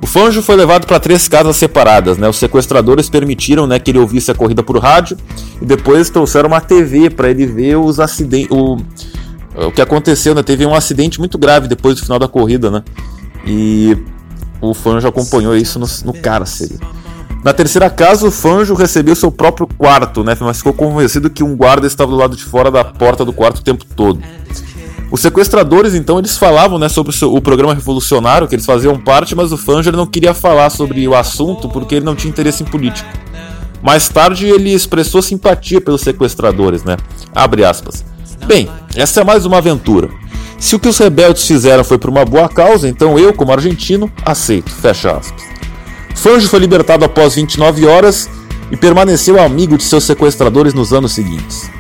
O 0.01 0.07
Fanjo 0.07 0.41
foi 0.41 0.55
levado 0.55 0.87
para 0.87 0.99
três 0.99 1.27
casas 1.27 1.57
separadas, 1.57 2.17
né? 2.17 2.27
Os 2.29 2.37
sequestradores 2.37 3.09
permitiram, 3.09 3.67
né, 3.67 3.79
que 3.79 3.91
ele 3.91 3.99
ouvisse 3.99 4.31
a 4.31 4.33
corrida 4.33 4.63
por 4.63 4.77
rádio 4.77 5.17
e 5.61 5.65
depois 5.65 6.09
trouxeram 6.09 6.47
uma 6.47 6.61
TV 6.61 7.09
para 7.09 7.29
ele 7.29 7.45
ver 7.45 7.75
os 7.75 7.99
acidentes, 7.99 8.49
o, 8.49 8.77
o 9.55 9.71
que 9.71 9.81
aconteceu, 9.81 10.33
né? 10.33 10.41
Teve 10.41 10.65
um 10.65 10.73
acidente 10.73 11.19
muito 11.19 11.37
grave 11.37 11.67
depois 11.67 11.95
do 11.95 12.01
final 12.01 12.17
da 12.17 12.29
corrida, 12.29 12.71
né? 12.71 12.81
E 13.45 13.97
o 14.61 14.73
Fanjo 14.73 15.07
acompanhou 15.07 15.55
isso 15.55 15.77
no, 15.77 15.87
no 16.05 16.13
cárcere. 16.13 16.79
Na 17.43 17.54
terceira 17.54 17.89
casa, 17.89 18.28
o 18.28 18.32
Fanjo 18.32 18.73
recebeu 18.73 19.15
seu 19.15 19.32
próprio 19.32 19.67
quarto, 19.78 20.23
né? 20.23 20.36
Mas 20.39 20.58
ficou 20.58 20.73
convencido 20.73 21.30
que 21.30 21.43
um 21.43 21.56
guarda 21.56 21.88
estava 21.88 22.12
do 22.12 22.17
lado 22.17 22.36
de 22.36 22.43
fora 22.43 22.69
da 22.69 22.84
porta 22.84 23.23
do 23.23 23.32
quarto 23.32 23.60
o 23.60 23.63
tempo 23.63 23.86
todo. 23.95 24.19
Os 25.12 25.21
sequestradores, 25.21 25.95
então, 25.95 26.19
eles 26.19 26.38
falavam 26.38 26.78
né, 26.78 26.88
sobre 26.88 27.15
o, 27.25 27.41
programa 27.41 27.73
revolucionário, 27.73 28.47
que 28.47 28.54
eles 28.54 28.65
faziam 28.65 28.99
parte, 28.99 29.36
mas 29.36 29.52
o 29.52 29.58
Fanjo 29.58 29.91
não 29.91 30.06
queria 30.06 30.34
falar 30.34 30.69
sobre 30.69 31.08
o 31.08 31.15
assunto 31.15 31.67
porque 31.67 31.95
ele 31.95 32.06
não 32.06 32.15
tinha 32.15 32.30
interesse 32.30 32.62
em 32.62 32.65
política. 32.65 33.10
Mais 33.82 34.08
tarde, 34.10 34.45
ele 34.47 34.71
expressou 34.71 35.21
simpatia 35.21 35.82
pelos 35.82 36.02
sequestradores, 36.02 36.84
né? 36.84 36.97
Abre 37.34 37.63
aspas. 37.63 38.06
Bem, 38.45 38.69
essa 38.95 39.21
é 39.21 39.23
mais 39.23 39.45
uma 39.45 39.58
aventura. 39.58 40.10
Se 40.60 40.75
o 40.75 40.80
que 40.80 40.89
os 40.89 40.97
rebeldes 40.97 41.47
fizeram 41.47 41.84
foi 41.84 41.97
por 41.97 42.10
uma 42.10 42.25
boa 42.25 42.49
causa, 42.49 42.88
então 42.88 43.17
eu, 43.17 43.34
como 43.34 43.52
argentino, 43.52 44.12
aceito. 44.25 44.69
Fecha 44.69 45.12
aspas. 45.12 45.48
Fanjo 46.19 46.49
foi 46.49 46.60
libertado 46.60 47.05
após 47.05 47.36
29 47.36 47.86
horas 47.86 48.29
e 48.69 48.75
permaneceu 48.75 49.41
amigo 49.41 49.77
de 49.77 49.86
seus 49.86 50.03
sequestradores 50.03 50.73
nos 50.73 50.91
anos 50.91 51.13
seguintes. 51.13 51.71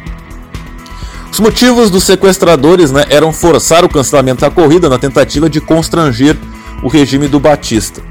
Os 1.29 1.41
motivos 1.41 1.91
dos 1.91 2.05
sequestradores 2.05 2.89
né, 2.89 3.03
eram 3.09 3.33
forçar 3.33 3.83
o 3.83 3.89
cancelamento 3.89 4.39
da 4.39 4.49
corrida 4.49 4.87
na 4.87 4.97
tentativa 4.97 5.49
de 5.49 5.59
constranger 5.59 6.37
o 6.81 6.87
regime 6.87 7.27
do 7.27 7.37
Batista. 7.37 8.01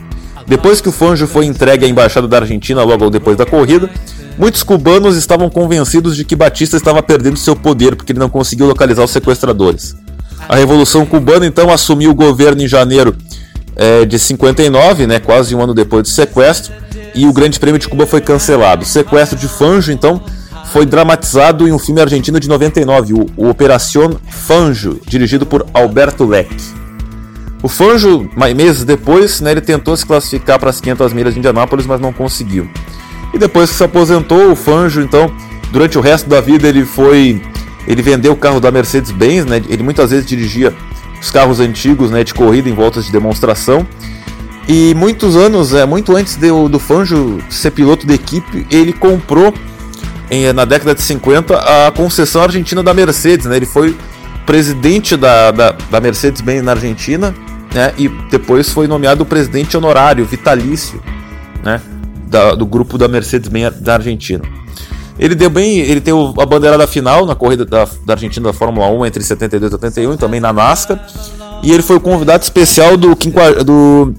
Depois 0.47 0.83
que 0.83 0.91
o 0.91 0.93
Fanjo 0.93 1.27
foi 1.27 1.47
entregue 1.47 1.87
à 1.87 1.89
embaixada 1.89 2.29
da 2.29 2.39
Argentina 2.39 2.85
logo 2.85 3.09
depois 3.09 3.39
da 3.39 3.47
corrida, 3.47 3.91
muitos 4.37 4.63
cubanos 4.63 5.17
estavam 5.17 5.49
convencidos 5.49 6.15
de 6.15 6.27
que 6.27 6.37
Batista 6.37 6.77
estava 6.77 7.03
perdendo 7.03 7.39
seu 7.39 7.57
poder 7.57 7.97
porque 7.97 8.13
ele 8.13 8.21
não 8.21 8.29
conseguiu 8.29 8.67
localizar 8.67 9.03
os 9.03 9.11
sequestradores. 9.11 9.97
A 10.47 10.57
Revolução 10.57 11.07
Cubana 11.07 11.47
então 11.47 11.71
assumiu 11.71 12.11
o 12.11 12.15
governo 12.15 12.63
em 12.63 12.69
janeiro 12.69 13.17
é, 13.79 14.05
de 14.05 14.19
59, 14.19 15.07
né, 15.07 15.21
quase 15.21 15.55
um 15.55 15.63
ano 15.63 15.73
depois 15.73 16.03
do 16.03 16.09
sequestro, 16.09 16.73
e 17.15 17.27
o 17.27 17.33
Grande 17.33 17.59
Prêmio 17.61 17.79
de 17.79 17.89
Cuba 17.89 18.07
foi 18.07 18.21
cancelado. 18.21 18.83
O 18.83 18.87
sequestro 18.87 19.39
de 19.39 19.49
Fanjo, 19.49 19.93
então, 19.93 20.21
foi 20.73 20.85
dramatizado 20.85 21.67
em 21.67 21.73
um 21.73 21.79
filme 21.79 22.01
argentino 22.01 22.39
de 22.39 22.49
99, 22.49 23.15
o, 23.15 23.27
o 23.37 23.49
Operación 23.49 24.17
Fanjo, 24.29 25.01
dirigido 25.07 25.47
por 25.47 25.65
Alberto 25.73 26.27
Leck. 26.27 26.55
O 27.63 27.69
Fanjo, 27.69 28.29
meses 28.55 28.85
depois, 28.85 29.41
né, 29.41 29.53
ele 29.53 29.61
tentou 29.61 29.97
se 29.97 30.05
classificar 30.05 30.59
para 30.59 30.71
as 30.71 30.81
500 30.81 31.13
milhas 31.13 31.35
de 31.35 31.39
Indianápolis, 31.39 31.87
mas 31.87 32.01
não 32.01 32.13
conseguiu. 32.13 32.69
E 33.33 33.39
depois 33.39 33.71
que 33.71 33.77
se 33.77 33.85
aposentou, 33.85 34.51
o 34.53 34.57
Fanjo, 34.57 35.01
então, 35.01 35.31
durante 35.71 35.99
o 35.99 36.01
resto 36.01 36.29
da 36.29 36.41
vida, 36.41 36.69
ele 36.69 36.85
foi. 36.85 37.43
Ele 37.87 38.03
vendeu 38.03 38.33
o 38.33 38.37
carro 38.37 38.61
da 38.61 38.71
Mercedes-Benz, 38.71 39.47
né? 39.47 39.63
Ele 39.69 39.83
muitas 39.83 40.11
vezes 40.11 40.27
dirigia 40.27 40.75
os 41.21 41.31
carros 41.31 41.61
antigos 41.61 42.11
né, 42.11 42.23
de 42.25 42.35
corrida 42.35 42.69
em 42.69 42.75
voltas 42.75 43.07
de 43.07 43.13
demonstração. 43.13 43.87
E 44.69 44.95
muitos 44.95 45.35
anos, 45.35 45.73
é, 45.73 45.87
muito 45.87 46.15
antes 46.15 46.37
do, 46.37 46.69
do 46.69 46.79
Fanjo 46.79 47.39
ser 47.49 47.71
piloto 47.71 48.07
da 48.07 48.15
equipe, 48.15 48.67
ele 48.71 48.93
comprou 48.93 49.55
em, 50.31 50.53
na 50.53 50.65
década 50.65 50.95
de 50.95 51.03
50 51.03 51.87
a 51.87 51.91
concessão 51.91 52.43
argentina 52.43 52.83
da 52.83 52.93
Mercedes. 52.93 53.47
Né? 53.47 53.57
Ele 53.57 53.67
foi 53.67 53.97
presidente 54.45 55.17
da, 55.17 55.51
da, 55.51 55.73
da 55.91 56.01
Mercedes-Benz 56.01 56.63
na 56.63 56.73
Argentina 56.73 57.35
né? 57.75 57.93
e 57.97 58.09
depois 58.31 58.71
foi 58.71 58.87
nomeado 58.87 59.25
presidente 59.25 59.77
honorário, 59.77 60.25
vitalício 60.25 61.03
né? 61.63 61.81
da, 62.27 62.55
do 62.55 62.67
grupo 62.67 62.99
da 62.99 63.09
Mercedes-Benz 63.09 63.81
da 63.81 63.95
Argentina. 63.95 64.43
Ele 65.19 65.35
deu 65.35 65.51
bem, 65.51 65.79
ele 65.79 66.01
tem 66.01 66.15
a 66.15 66.47
bandeira 66.47 66.79
da 66.79 66.87
final 66.87 67.27
na 67.27 67.35
corrida 67.35 67.65
da, 67.65 67.89
da 68.07 68.13
Argentina 68.15 68.47
da 68.47 68.53
Fórmula 68.53 68.87
1 68.89 69.07
entre 69.07 69.23
72 69.23 69.73
e 69.73 69.75
81, 69.75 70.17
também 70.17 70.41
na 70.41 70.53
NASCAR. 70.53 71.05
E 71.63 71.73
ele 71.73 71.83
foi 71.83 71.97
o 71.97 72.01
convidado 72.01 72.43
especial 72.45 72.97
do, 72.97 73.17
do, 73.65 74.15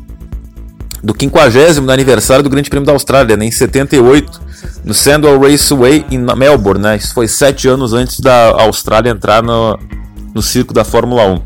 do 1.02 1.16
50 1.18 1.92
aniversário 1.92 2.44
do 2.44 2.50
Grande 2.50 2.70
Prêmio 2.70 2.86
da 2.86 2.92
Austrália, 2.92 3.38
né, 3.38 3.46
em 3.46 3.52
78, 3.52 4.42
no 4.84 4.94
Sandwell 4.94 5.40
Raceway 5.40 6.06
em 6.12 6.18
Melbourne. 6.18 6.82
Né, 6.82 6.98
isso 6.98 7.14
foi 7.14 7.30
sete 7.30 7.68
anos 7.70 7.94
antes 7.94 8.20
da 8.20 8.50
Austrália 8.62 9.10
entrar 9.10 9.42
no, 9.42 9.80
no 10.36 10.42
circo 10.42 10.74
da 10.74 10.84
Fórmula 10.84 11.26
1. 11.26 11.42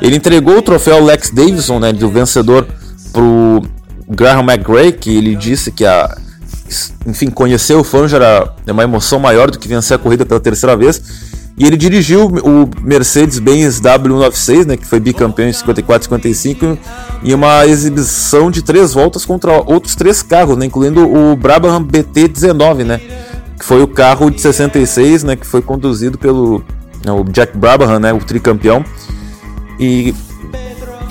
Ele 0.00 0.16
entregou 0.16 0.56
o 0.56 0.62
troféu 0.62 1.04
Lex 1.04 1.30
Davidson, 1.30 1.78
né, 1.78 1.92
do 1.92 2.08
vencedor, 2.08 2.66
para 3.12 3.22
o 3.22 3.62
Graham 4.08 4.42
McGray, 4.42 4.92
que 4.92 5.14
ele 5.14 5.36
disse 5.36 5.70
que 5.70 5.84
a 5.84 6.16
enfim, 7.06 7.30
conhecer 7.30 7.74
o 7.74 7.84
Fangio 7.84 8.16
era 8.16 8.54
uma 8.66 8.82
emoção 8.82 9.18
maior 9.18 9.50
do 9.50 9.58
que 9.58 9.68
vencer 9.68 9.96
a 9.96 9.98
corrida 9.98 10.24
pela 10.24 10.40
terceira 10.40 10.76
vez. 10.76 11.00
E 11.58 11.64
ele 11.64 11.76
dirigiu 11.76 12.26
o 12.26 12.68
Mercedes-Benz 12.82 13.80
W196, 13.80 14.66
né, 14.66 14.76
que 14.76 14.84
foi 14.84 15.00
bicampeão 15.00 15.48
em 15.48 15.52
54 15.52 16.02
e 16.02 16.34
55, 16.34 16.78
em 17.24 17.32
uma 17.32 17.66
exibição 17.66 18.50
de 18.50 18.60
três 18.60 18.92
voltas 18.92 19.24
contra 19.24 19.52
outros 19.52 19.94
três 19.94 20.22
carros, 20.22 20.58
né, 20.58 20.66
incluindo 20.66 21.10
o 21.10 21.34
Brabham 21.34 21.82
BT19, 21.82 22.84
né, 22.84 23.00
que 23.58 23.64
foi 23.64 23.82
o 23.82 23.88
carro 23.88 24.30
de 24.30 24.38
66, 24.38 25.24
né, 25.24 25.34
que 25.34 25.46
foi 25.46 25.62
conduzido 25.62 26.18
pelo 26.18 26.62
né, 27.02 27.10
o 27.10 27.24
Jack 27.24 27.56
Brabham, 27.56 27.98
né, 27.98 28.12
o 28.12 28.18
tricampeão. 28.18 28.84
E 29.80 30.14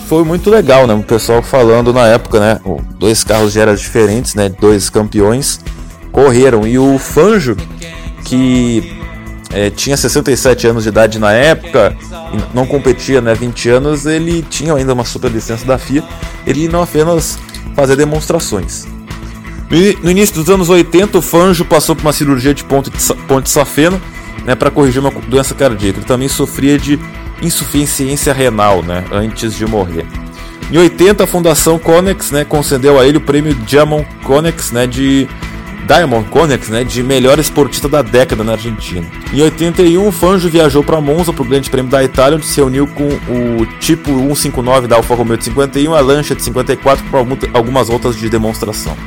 foi 0.08 0.24
muito 0.24 0.50
legal, 0.50 0.88
né? 0.88 0.94
O 0.94 1.04
pessoal 1.04 1.42
falando 1.42 1.92
na 1.92 2.08
época, 2.08 2.40
né? 2.40 2.60
Dois 2.98 3.24
carros 3.24 3.54
de 3.54 3.60
eras 3.60 3.80
diferentes, 3.80 4.36
né? 4.36 4.50
Dois 4.50 4.90
campeões 4.90 5.60
correram. 6.12 6.66
E 6.68 6.78
o 6.78 6.98
Fanjo, 6.98 7.56
que 8.24 8.94
é, 9.52 9.70
tinha 9.70 9.98
67 9.98 10.68
anos 10.68 10.84
de 10.84 10.90
idade 10.90 11.20
na 11.20 11.32
época, 11.32 11.96
não 12.54 12.66
competia, 12.66 13.20
né? 13.22 13.34
20 13.34 13.70
anos, 13.70 14.06
ele 14.06 14.42
tinha 14.44 14.74
ainda 14.74 14.94
uma 14.94 15.06
super 15.06 15.32
licença 15.32 15.66
da 15.66 15.78
FIA. 15.78 16.04
Ele 16.46 16.68
não 16.68 16.84
apenas 16.84 17.38
fazer 17.76 17.96
demonstrações. 17.96 18.86
No 20.02 20.12
início 20.12 20.36
dos 20.36 20.50
anos 20.50 20.70
80, 20.70 21.18
o 21.18 21.22
Fanjo 21.22 21.66
passou 21.66 21.96
por 21.96 22.04
uma 22.04 22.14
cirurgia 22.14 22.54
de 22.54 22.64
ponte, 22.64 22.92
ponte 23.28 23.50
safena 23.50 24.00
né, 24.46 24.54
para 24.56 24.70
corrigir 24.70 25.02
uma 25.02 25.12
doença 25.12 25.56
cardíaca. 25.56 26.00
Ele 26.00 26.06
também 26.06 26.28
sofria 26.28 26.78
de 26.78 27.00
insuficiência 27.42 28.34
renal, 28.34 28.82
né, 28.84 29.04
antes 29.12 29.56
de 29.56 29.66
morrer. 29.66 30.06
Em 30.72 30.78
80, 30.78 31.24
a 31.24 31.28
Fundação 31.28 31.78
Conex, 31.78 32.32
né, 32.32 32.44
concedeu 32.44 33.00
a 33.00 33.06
ele 33.06 33.18
o 33.18 33.22
prêmio 33.22 33.54
Diamond 33.54 34.06
Conex, 34.24 34.72
né, 34.72 34.88
de 34.88 35.28
Diamond 35.88 36.28
Conex, 36.30 36.70
né, 36.70 36.84
de 36.84 37.04
melhor 37.04 37.38
esportista 37.38 37.88
da 37.88 38.02
década 38.02 38.44
na 38.44 38.54
Argentina. 38.54 39.06
Em 39.32 39.42
81, 39.42 40.08
o 40.08 40.12
Fangio 40.12 40.50
viajou 40.50 40.84
para 40.84 41.00
Monza 41.00 41.32
para 41.32 41.44
o 41.44 41.46
Grande 41.46 41.70
Prêmio 41.70 41.92
da 41.92 42.04
Itália, 42.04 42.38
onde 42.38 42.48
se 42.48 42.60
uniu 42.62 42.88
com 42.88 43.08
o 43.08 43.66
Tipo 43.80 44.10
159 44.10 44.88
da 44.88 44.96
Alfa 44.96 45.14
Romeo 45.14 45.38
de 45.38 45.44
51, 45.44 45.94
a 45.94 46.00
Lancia 46.00 46.36
de 46.36 46.42
54 46.42 47.06
para 47.06 47.20
algumas 47.54 47.90
outras 47.90 48.16
de 48.16 48.28
demonstração. 48.28 48.98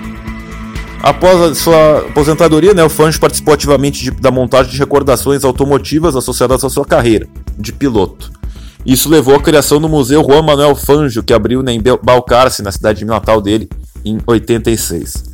Após 1.02 1.40
a 1.40 1.54
sua 1.54 1.98
aposentadoria, 1.98 2.74
né, 2.74 2.84
o 2.84 2.88
Fangio 2.88 3.20
participou 3.20 3.54
ativamente 3.54 4.02
de, 4.02 4.10
da 4.12 4.30
montagem 4.30 4.70
de 4.70 4.78
recordações 4.78 5.44
automotivas 5.44 6.14
associadas 6.14 6.62
à 6.62 6.70
sua 6.70 6.84
carreira 6.84 7.28
de 7.58 7.72
piloto. 7.72 8.30
Isso 8.86 9.08
levou 9.08 9.34
à 9.34 9.42
criação 9.42 9.80
do 9.80 9.88
Museu 9.88 10.22
Juan 10.22 10.42
Manuel 10.42 10.74
Fangio, 10.74 11.22
que 11.22 11.32
abriu 11.32 11.62
em 11.68 11.82
Balcarce, 12.02 12.62
na 12.62 12.72
cidade 12.72 13.04
natal 13.04 13.40
dele, 13.40 13.68
em 14.04 14.18
86. 14.26 15.24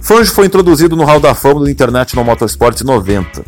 Fangio 0.00 0.34
foi 0.34 0.46
introduzido 0.46 0.96
no 0.96 1.04
Hall 1.04 1.20
da 1.20 1.34
Fama 1.34 1.60
do 1.60 1.70
International 1.70 2.24
Motorsport 2.24 2.80
em 2.80 2.84
90. 2.84 3.44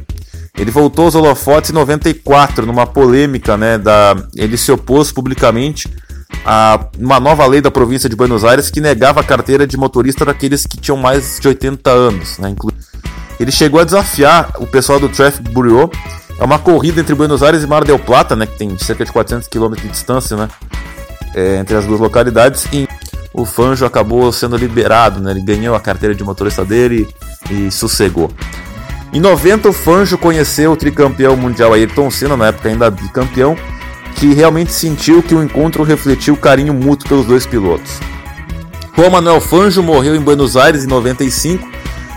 Ele 0.59 0.71
voltou 0.71 1.07
aos 1.07 1.15
holofotes 1.15 1.71
em 1.71 1.73
94, 1.73 2.67
numa 2.67 2.87
polêmica, 2.87 3.57
né, 3.57 3.79
da... 3.79 4.17
ele 4.37 4.57
se 4.57 4.71
opôs 4.71 5.11
publicamente 5.11 5.89
a 6.45 6.87
uma 6.99 7.19
nova 7.21 7.47
lei 7.47 7.61
da 7.61 7.71
província 7.71 8.09
de 8.09 8.17
Buenos 8.17 8.45
Aires 8.45 8.71
que 8.71 8.81
negava 8.81 9.21
a 9.21 9.25
carteira 9.25 9.67
de 9.67 9.77
motorista 9.77 10.25
daqueles 10.25 10.67
que 10.67 10.77
tinham 10.77 10.97
mais 10.97 11.39
de 11.41 11.49
80 11.49 11.91
anos. 11.91 12.39
Né? 12.39 12.55
Ele 13.39 13.51
chegou 13.51 13.81
a 13.81 13.85
desafiar 13.85 14.53
o 14.59 14.67
pessoal 14.67 15.01
do 15.01 15.09
Traffic 15.09 15.51
Bureau. 15.51 15.91
É 16.41 16.45
uma 16.45 16.59
corrida 16.59 17.03
entre 17.03 17.15
Buenos 17.15 17.43
Aires 17.43 17.63
e 17.63 17.67
Mar 17.67 17.85
del 17.85 17.99
Plata, 17.99 18.35
né, 18.35 18.47
que 18.47 18.57
tem 18.57 18.79
cerca 18.79 19.05
de 19.05 19.13
400 19.13 19.47
km 19.47 19.75
de 19.75 19.89
distância 19.89 20.39
né, 20.39 20.49
é, 21.35 21.59
entre 21.59 21.77
as 21.77 21.85
duas 21.85 22.01
localidades. 22.01 22.67
E 22.73 22.89
o 23.35 23.45
Fanjo 23.45 23.85
acabou 23.85 24.33
sendo 24.33 24.57
liberado, 24.57 25.21
né, 25.21 25.33
ele 25.33 25.43
ganhou 25.43 25.75
a 25.75 25.81
carteira 25.81 26.15
de 26.15 26.25
motorista 26.25 26.65
dele 26.65 27.07
e, 27.51 27.67
e 27.67 27.71
sossegou. 27.71 28.31
Em 29.13 29.21
90, 29.21 29.69
o 29.69 29.73
Fanjo 29.75 30.17
conheceu 30.17 30.73
o 30.73 30.77
tricampeão 30.77 31.37
mundial 31.37 31.75
Ayrton 31.75 32.11
Senna, 32.11 32.39
na 32.39 32.47
época 32.47 32.71
ainda 32.71 32.91
bicampeão, 32.91 33.55
que 34.17 34.33
realmente 34.33 34.73
sentiu 34.73 35.23
que 35.23 35.35
o 35.35 35.43
encontro 35.43 35.83
refletiu 35.83 36.33
o 36.33 36.39
carinho 36.39 36.73
mútuo 36.73 37.07
pelos 37.07 37.27
dois 37.27 37.45
pilotos. 37.45 38.01
Juan 38.97 39.11
Manuel 39.11 39.43
Fangio 39.43 39.83
morreu 39.83 40.17
em 40.17 40.21
Buenos 40.21 40.57
Aires 40.57 40.85
em 40.85 40.89
95, 40.89 41.69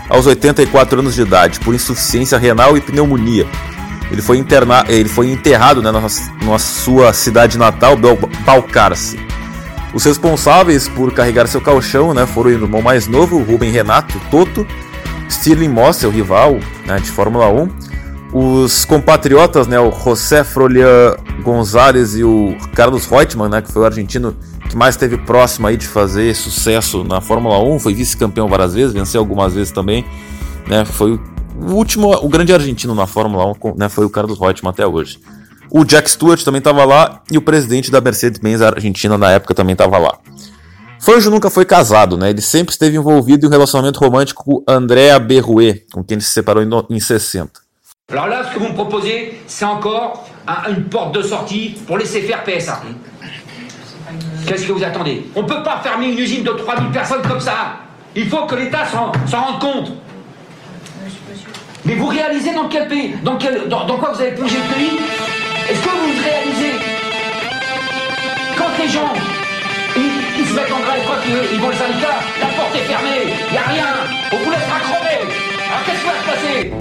aos 0.08 0.26
84 0.26 1.00
anos 1.00 1.14
de 1.14 1.20
idade, 1.20 1.60
por 1.60 1.74
insuficiência 1.74 2.38
renal 2.38 2.74
e 2.74 2.80
pneumonia. 2.80 3.46
Ele 4.10 4.22
foi, 4.22 4.38
interna... 4.38 4.84
ele 4.88 5.08
foi 5.08 5.30
enterrado 5.30 5.82
né, 5.82 5.90
na, 5.90 6.58
sua 6.58 7.12
cidade 7.12 7.58
natal, 7.58 7.96
Balcarce. 8.44 9.18
Os 9.94 10.04
responsáveis 10.04 10.88
por 10.88 11.12
carregar 11.12 11.46
seu 11.46 11.60
caixão 11.60 12.12
né, 12.12 12.26
foram 12.26 12.50
o 12.50 12.52
irmão 12.52 12.82
mais 12.82 13.06
novo, 13.06 13.42
Rubem 13.42 13.70
Renato 13.70 14.20
Toto, 14.30 14.66
Stirling 15.30 15.68
Moss, 15.68 16.02
o 16.02 16.10
rival 16.10 16.58
né, 16.86 16.96
de 16.96 17.10
Fórmula 17.10 17.48
1, 17.48 17.68
os 18.32 18.84
compatriotas, 18.84 19.68
né, 19.68 19.78
o 19.78 19.92
José 19.92 20.42
Frolian 20.42 21.16
Gonzalez 21.42 22.16
e 22.16 22.24
o 22.24 22.56
Carlos 22.74 23.06
Reutemann, 23.06 23.48
né, 23.48 23.62
que 23.62 23.70
foi 23.70 23.82
o 23.82 23.84
argentino 23.84 24.36
que 24.68 24.76
mais 24.76 24.96
esteve 24.96 25.16
próximo 25.16 25.68
aí 25.68 25.76
de 25.76 25.86
fazer 25.86 26.34
sucesso 26.34 27.04
na 27.04 27.20
Fórmula 27.20 27.62
1, 27.62 27.78
foi 27.78 27.94
vice-campeão 27.94 28.48
várias 28.48 28.74
vezes, 28.74 28.92
venceu 28.92 29.20
algumas 29.20 29.54
vezes 29.54 29.70
também, 29.70 30.04
né, 30.68 30.84
foi 30.84 31.20
o 31.64 31.74
último, 31.74 32.12
o 32.12 32.28
grande 32.28 32.52
argentino 32.52 32.94
na 32.94 33.06
Fórmula 33.06 33.46
1, 33.46 33.74
né, 33.76 33.88
foi 33.88 34.04
o 34.04 34.10
Carlos 34.10 34.38
Reutemann 34.38 34.70
até 34.70 34.86
hoje. 34.86 35.18
O 35.70 35.84
Jack 35.84 36.10
Stewart 36.10 36.42
também 36.42 36.58
estava 36.58 36.84
lá 36.84 37.22
e 37.30 37.38
o 37.38 37.42
presidente 37.42 37.90
da 37.90 38.00
Mercedes-Benz 38.00 38.62
Argentina 38.62 39.18
na 39.18 39.30
época 39.30 39.54
também 39.54 39.72
estava 39.72 39.98
lá. 39.98 40.18
Fanjo 41.00 41.30
nunca 41.30 41.50
foi 41.50 41.64
casado, 41.64 42.16
né? 42.16 42.30
Ele 42.30 42.40
sempre 42.40 42.72
esteve 42.72 42.96
envolvido 42.96 43.44
em 43.44 43.48
um 43.48 43.52
relacionamento 43.52 43.98
romântico 43.98 44.44
com 44.44 44.64
Andrea 44.66 45.18
Berrouet, 45.18 45.84
com 45.92 46.02
quem 46.02 46.14
ele 46.14 46.24
se 46.24 46.30
separou 46.30 46.62
em, 46.62 46.68
em 46.90 47.00
60. 47.00 47.50
Alors 48.10 48.28
là, 48.28 48.44
ce 48.44 48.52
que 48.52 48.58
vous 48.58 48.68
me 48.68 48.74
proposez, 48.74 49.40
c'est 49.46 49.64
encore 49.64 50.26
un, 50.46 50.70
une 50.70 50.84
porte 50.84 51.14
de 51.14 51.22
sortie 51.22 51.74
pour 51.86 51.98
laisser 51.98 52.22
faire 52.22 52.44
PSA. 52.44 52.82
Qu'est-ce 54.46 54.66
que 54.66 54.72
vous 54.72 54.84
attendez 54.84 55.26
On 55.34 55.42
ne 55.42 55.48
peut 55.48 55.62
pas 55.62 55.80
fermer 55.82 56.10
une 56.12 56.18
usine 56.18 56.44
de 56.44 56.50
3000 56.50 56.90
personnes 56.90 57.22
comme 57.22 57.40
ça. 57.40 57.80
Il 58.14 58.28
faut 58.28 58.46
que 58.46 58.54
l'État 58.54 58.84
s'en 58.86 59.10
rende 59.40 59.60
compte. 59.60 59.92
Mais 61.84 61.96
vous 61.96 62.06
réalisez 62.06 62.54
dans 62.54 62.68
quel 62.68 62.86
pays 62.88 63.14
dans, 63.22 63.36
quel, 63.36 63.68
dans, 63.68 63.86
quoi 63.86 64.12
vous 64.14 64.20
avez 64.20 64.32
plongé 64.32 64.56
le 64.56 64.74
pays? 64.74 64.98
Est-ce 65.68 65.80
que 65.80 65.88
vous 65.88 66.12
réalisez? 66.22 66.72
Quand 68.56 68.70
les 68.78 68.88
gens 68.88 69.12
ils, 69.96 70.40
ils 70.40 70.46
se 70.46 70.54
mettent 70.54 70.72
en 70.72 70.80
grève, 70.80 71.04
quoi 71.06 71.16
qu'ils 71.24 71.60
vont 71.60 71.68
le 71.68 71.74
syndicat, 71.74 72.18
la 72.40 72.46
porte 72.46 72.74
est 72.74 72.88
fermée, 72.88 73.32
il 73.48 73.52
n'y 73.52 73.58
a 73.58 73.62
rien, 73.62 73.86
on 74.32 74.36
vous 74.36 74.50
laissera 74.50 74.80
crever. 74.80 75.20
Alors 75.68 75.84
qu'est-ce 75.86 76.00
qui 76.00 76.06
va 76.06 76.18
se 76.20 76.26
passer? 76.26 76.72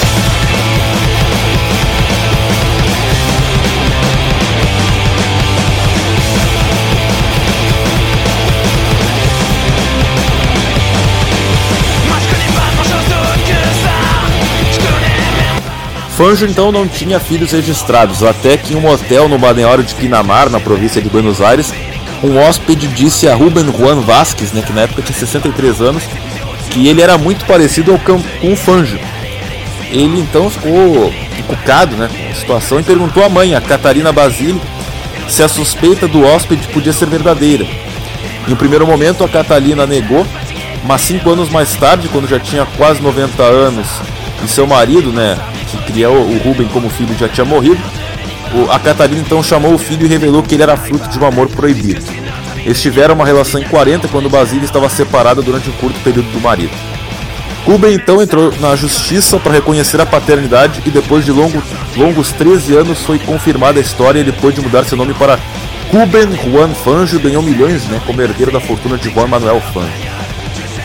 Fanjo 16.23 16.45
então 16.45 16.71
não 16.71 16.87
tinha 16.87 17.19
filhos 17.19 17.51
registrados, 17.51 18.23
até 18.23 18.55
que 18.55 18.73
em 18.73 18.77
um 18.77 18.89
hotel 18.89 19.27
no 19.27 19.37
balneário 19.37 19.83
de 19.83 19.93
Pinamar, 19.93 20.49
na 20.49 20.57
província 20.57 21.01
de 21.01 21.09
Buenos 21.09 21.41
Aires, 21.41 21.73
um 22.23 22.39
hóspede 22.39 22.87
disse 22.87 23.27
a 23.27 23.35
Ruben 23.35 23.65
Juan 23.77 23.99
Vasquez, 23.99 24.53
né, 24.53 24.61
que 24.65 24.71
na 24.71 24.83
época 24.83 25.01
tinha 25.01 25.19
63 25.19 25.81
anos, 25.81 26.03
que 26.69 26.87
ele 26.87 27.01
era 27.01 27.17
muito 27.17 27.43
parecido 27.43 27.91
ao 27.91 27.99
com 27.99 28.21
o 28.41 28.55
Fanjo. 28.55 28.97
Ele 29.91 30.17
então 30.17 30.49
ficou 30.49 31.13
encucado 31.37 31.97
né, 31.97 32.07
com 32.07 32.31
a 32.31 32.35
situação 32.35 32.79
e 32.79 32.83
perguntou 32.83 33.21
à 33.21 33.27
mãe, 33.27 33.53
a 33.53 33.59
Catarina 33.59 34.13
Basile, 34.13 34.61
se 35.27 35.43
a 35.43 35.49
suspeita 35.49 36.07
do 36.07 36.23
hóspede 36.23 36.69
podia 36.69 36.93
ser 36.93 37.07
verdadeira. 37.07 37.67
Em 38.47 38.53
um 38.53 38.55
primeiro 38.55 38.87
momento 38.87 39.25
a 39.25 39.27
Catalina 39.27 39.85
negou, 39.85 40.25
mas 40.85 41.01
cinco 41.01 41.31
anos 41.31 41.49
mais 41.49 41.75
tarde, 41.75 42.07
quando 42.07 42.29
já 42.29 42.39
tinha 42.39 42.65
quase 42.77 43.01
90 43.01 43.43
anos 43.43 43.89
e 44.43 44.47
seu 44.47 44.67
marido, 44.67 45.11
né, 45.11 45.37
que 45.69 45.77
criou 45.91 46.15
o 46.15 46.37
Ruben 46.39 46.67
como 46.67 46.89
filho, 46.89 47.15
já 47.17 47.29
tinha 47.29 47.45
morrido, 47.45 47.81
a 48.69 48.79
Catarina 48.79 49.21
então 49.21 49.41
chamou 49.41 49.73
o 49.73 49.77
filho 49.77 50.05
e 50.05 50.09
revelou 50.09 50.43
que 50.43 50.55
ele 50.55 50.63
era 50.63 50.77
fruto 50.77 51.09
de 51.09 51.17
um 51.17 51.25
amor 51.25 51.47
proibido. 51.49 52.03
Eles 52.57 52.81
tiveram 52.81 53.15
uma 53.15 53.25
relação 53.25 53.59
em 53.59 53.63
40 53.63 54.07
quando 54.07 54.29
Basília 54.29 54.65
estava 54.65 54.89
separada 54.89 55.41
durante 55.41 55.69
um 55.69 55.73
curto 55.73 55.99
período 56.01 56.31
do 56.31 56.39
marido. 56.39 56.71
Ruben 57.65 57.93
então 57.93 58.21
entrou 58.21 58.53
na 58.59 58.75
justiça 58.75 59.39
para 59.39 59.53
reconhecer 59.53 59.99
a 59.99 60.05
paternidade 60.05 60.81
e 60.85 60.89
depois 60.89 61.23
de 61.23 61.31
longo, 61.31 61.63
longos 61.95 62.31
13 62.33 62.75
anos 62.75 62.99
foi 63.03 63.17
confirmada 63.19 63.79
a 63.79 63.81
história 63.81 64.19
e 64.19 64.23
depois 64.23 64.53
de 64.53 64.61
mudar 64.61 64.83
seu 64.83 64.97
nome 64.97 65.13
para 65.13 65.39
Ruben 65.91 66.35
Juan 66.43 66.73
Fangio 66.73 67.19
ganhou 67.19 67.41
milhões 67.41 67.85
né, 67.85 68.01
como 68.05 68.21
herdeiro 68.21 68.51
da 68.51 68.59
fortuna 68.59 68.97
de 68.97 69.09
Juan 69.09 69.27
Manuel 69.27 69.61
Fangio. 69.73 70.12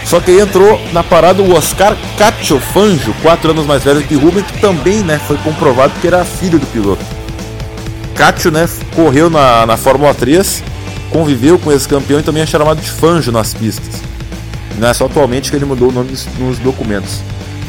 Só 0.09 0.21
que 0.21 0.31
aí 0.31 0.40
entrou 0.40 0.81
na 0.90 1.05
parada 1.05 1.42
o 1.42 1.55
Oscar 1.55 1.94
Cacho 2.16 2.59
Fangio, 2.59 3.14
4 3.21 3.51
anos 3.51 3.66
mais 3.66 3.85
velho 3.85 4.03
que 4.03 4.14
Ruben, 4.14 4.42
que 4.42 4.59
também 4.59 5.03
né, 5.03 5.21
foi 5.27 5.37
comprovado 5.37 5.92
que 6.01 6.07
era 6.07 6.25
filho 6.25 6.59
do 6.59 6.66
piloto. 6.68 7.05
Cacho 8.14 8.51
né, 8.51 8.66
correu 8.97 9.29
na, 9.29 9.66
na 9.66 9.77
Fórmula 9.77 10.14
3, 10.14 10.64
conviveu 11.11 11.59
com 11.59 11.71
esse 11.71 11.87
campeão 11.87 12.21
e 12.21 12.23
também 12.23 12.42
é 12.42 12.47
chamado 12.47 12.81
de 12.81 12.90
Fangio 12.90 13.31
nas 13.31 13.53
pistas. 13.53 14.01
Não 14.79 14.88
é 14.88 14.94
só 14.94 15.05
atualmente 15.05 15.51
que 15.51 15.57
ele 15.57 15.66
mudou 15.66 15.90
o 15.90 15.92
nome 15.92 16.16
nos 16.38 16.59
documentos. 16.59 17.21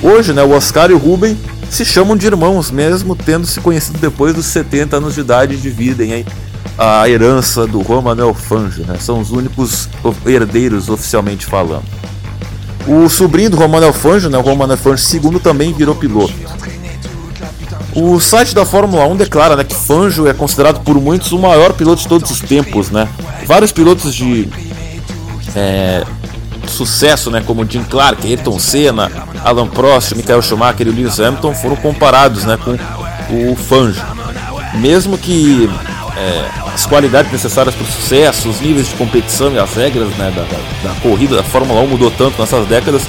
Hoje, 0.02 0.32
né, 0.32 0.42
o 0.42 0.52
Oscar 0.52 0.90
e 0.92 0.94
o 0.94 0.98
Ruben 0.98 1.38
se 1.70 1.84
chamam 1.84 2.16
de 2.16 2.26
irmãos, 2.26 2.72
mesmo 2.72 3.18
tendo 3.18 3.46
se 3.46 3.60
conhecido 3.60 4.00
depois 4.00 4.34
dos 4.34 4.46
70 4.46 4.96
anos 4.96 5.16
de 5.16 5.20
idade 5.20 5.56
e 5.56 5.58
dividem 5.58 6.26
a 6.78 7.10
herança 7.10 7.68
do 7.68 7.84
Juan 7.84 8.02
Manuel. 8.02 8.34
Né? 8.88 8.96
São 8.98 9.20
os 9.20 9.30
únicos 9.30 9.90
herdeiros 10.26 10.88
oficialmente 10.88 11.46
falando. 11.46 11.84
O 12.88 13.10
sobrinho 13.10 13.50
do 13.50 13.58
Romano 13.58 13.86
Alfangio, 13.86 14.30
né, 14.30 14.38
o 14.38 14.42
Romano 14.42 14.74
Alfangio 14.74 15.22
II, 15.22 15.40
também 15.40 15.74
virou 15.74 15.96
piloto. 15.96 16.34
O 17.96 18.20
site 18.20 18.54
da 18.54 18.66
Fórmula 18.66 19.06
1 19.06 19.16
declara 19.16 19.56
né, 19.56 19.64
que 19.64 19.76
Fangio 19.76 20.28
é 20.28 20.34
considerado 20.34 20.82
por 20.84 21.00
muitos 21.00 21.32
o 21.32 21.40
maior 21.40 21.74
piloto 21.74 22.02
de 22.02 22.08
todos 22.08 22.30
os 22.32 22.40
tempos. 22.40 22.92
Né? 22.92 23.08
Vários 23.46 23.72
pilotos 23.72 24.14
de 24.14 24.48
é, 25.56 26.04
sucesso, 26.68 27.30
né, 27.32 27.44
como 27.46 27.66
Jim 27.70 27.84
Clark, 27.84 28.26
Ayrton 28.26 28.60
Senna, 28.60 29.12
Alan 29.44 29.68
Prost, 29.68 30.14
Michael 30.16 30.42
Schumacher 30.42 30.88
e 30.88 30.92
Lewis 30.92 31.20
Hamilton 31.20 31.54
foram 31.56 31.76
comparados 31.76 32.46
né, 32.46 32.58
com 32.58 33.52
o 33.52 33.56
Fangio. 33.56 34.04
Mesmo 34.76 35.18
que 35.18 35.70
é, 36.18 36.50
as 36.74 36.86
qualidades 36.86 37.32
necessárias 37.32 37.76
para 37.76 37.84
o 37.84 37.88
sucesso, 37.88 38.50
os 38.50 38.60
níveis 38.60 38.88
de 38.88 38.96
competição 38.96 39.54
e 39.54 39.60
as 39.60 39.74
regras 39.74 40.10
né, 40.18 40.32
da, 40.36 40.42
da, 40.42 40.94
da, 40.94 41.00
corrida 41.02 41.36
da 41.36 41.44
Fórmula 41.44 41.82
1 41.82 41.88
mudou 41.88 42.12
tanto 42.12 42.40
nessas 42.40 42.68
décadas, 42.68 43.04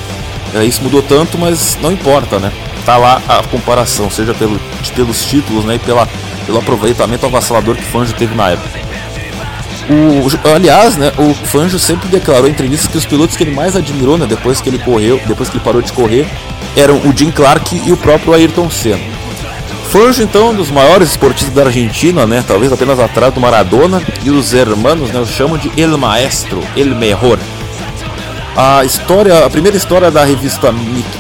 é, 0.55 0.65
isso 0.65 0.83
mudou 0.83 1.03
tanto, 1.03 1.39
mas 1.39 1.79
não 1.81 1.93
importa, 1.93 2.39
né? 2.39 2.53
tá 2.85 2.97
lá 2.97 3.23
a 3.29 3.43
comparação, 3.45 4.11
seja 4.11 4.35
pelo, 4.35 4.59
pelos 4.95 5.25
títulos 5.25 5.65
né, 5.65 5.77
e 5.77 5.79
pela, 5.79 6.09
pelo 6.47 6.59
aproveitamento 6.59 7.27
avassalador 7.27 7.77
que 7.77 7.83
o 7.83 7.87
Fanjo 7.87 8.15
teve 8.15 8.35
na 8.35 8.51
época. 8.51 8.81
O, 9.89 10.49
aliás, 10.55 10.97
né, 10.97 11.13
o 11.19 11.35
Fanjo 11.35 11.79
sempre 11.79 12.09
declarou 12.09 12.47
em 12.49 12.51
entrevistas 12.51 12.89
que 12.89 12.99
os 12.99 13.07
pilotos 13.07 13.37
que 13.37 13.43
ele 13.43 13.55
mais 13.55 13.77
admirou, 13.77 14.17
né, 14.17 14.27
depois 14.27 14.61
que 14.61 14.69
ele 14.69 14.79
correu, 14.79 15.21
depois 15.27 15.49
que 15.49 15.57
ele 15.57 15.65
parou 15.65 15.83
de 15.83 15.93
correr, 15.93 16.27
eram 16.77 16.97
o 16.99 17.17
Jim 17.17 17.31
Clark 17.31 17.81
e 17.85 17.93
o 17.93 17.97
próprio 17.97 18.33
Ayrton 18.33 18.71
Senna. 18.71 19.20
Fanjo, 19.91 20.23
então, 20.23 20.51
um 20.51 20.55
dos 20.55 20.71
maiores 20.71 21.11
esportistas 21.11 21.53
da 21.53 21.65
Argentina, 21.65 22.25
né, 22.25 22.45
talvez 22.47 22.73
apenas 22.73 23.01
atrás 23.01 23.35
do 23.35 23.41
Maradona, 23.41 24.01
e 24.23 24.31
os 24.31 24.55
hermanos, 24.55 25.11
né, 25.11 25.19
o 25.19 25.27
chamam 25.27 25.59
de 25.59 25.69
El 25.77 25.99
Maestro, 25.99 26.63
El 26.77 26.95
Mejor. 26.95 27.41
A 28.57 28.85
história, 28.85 29.45
a 29.45 29.51
primeira 29.51 29.77
história 29.77 30.09
da 30.09 30.25
revista 30.25 30.71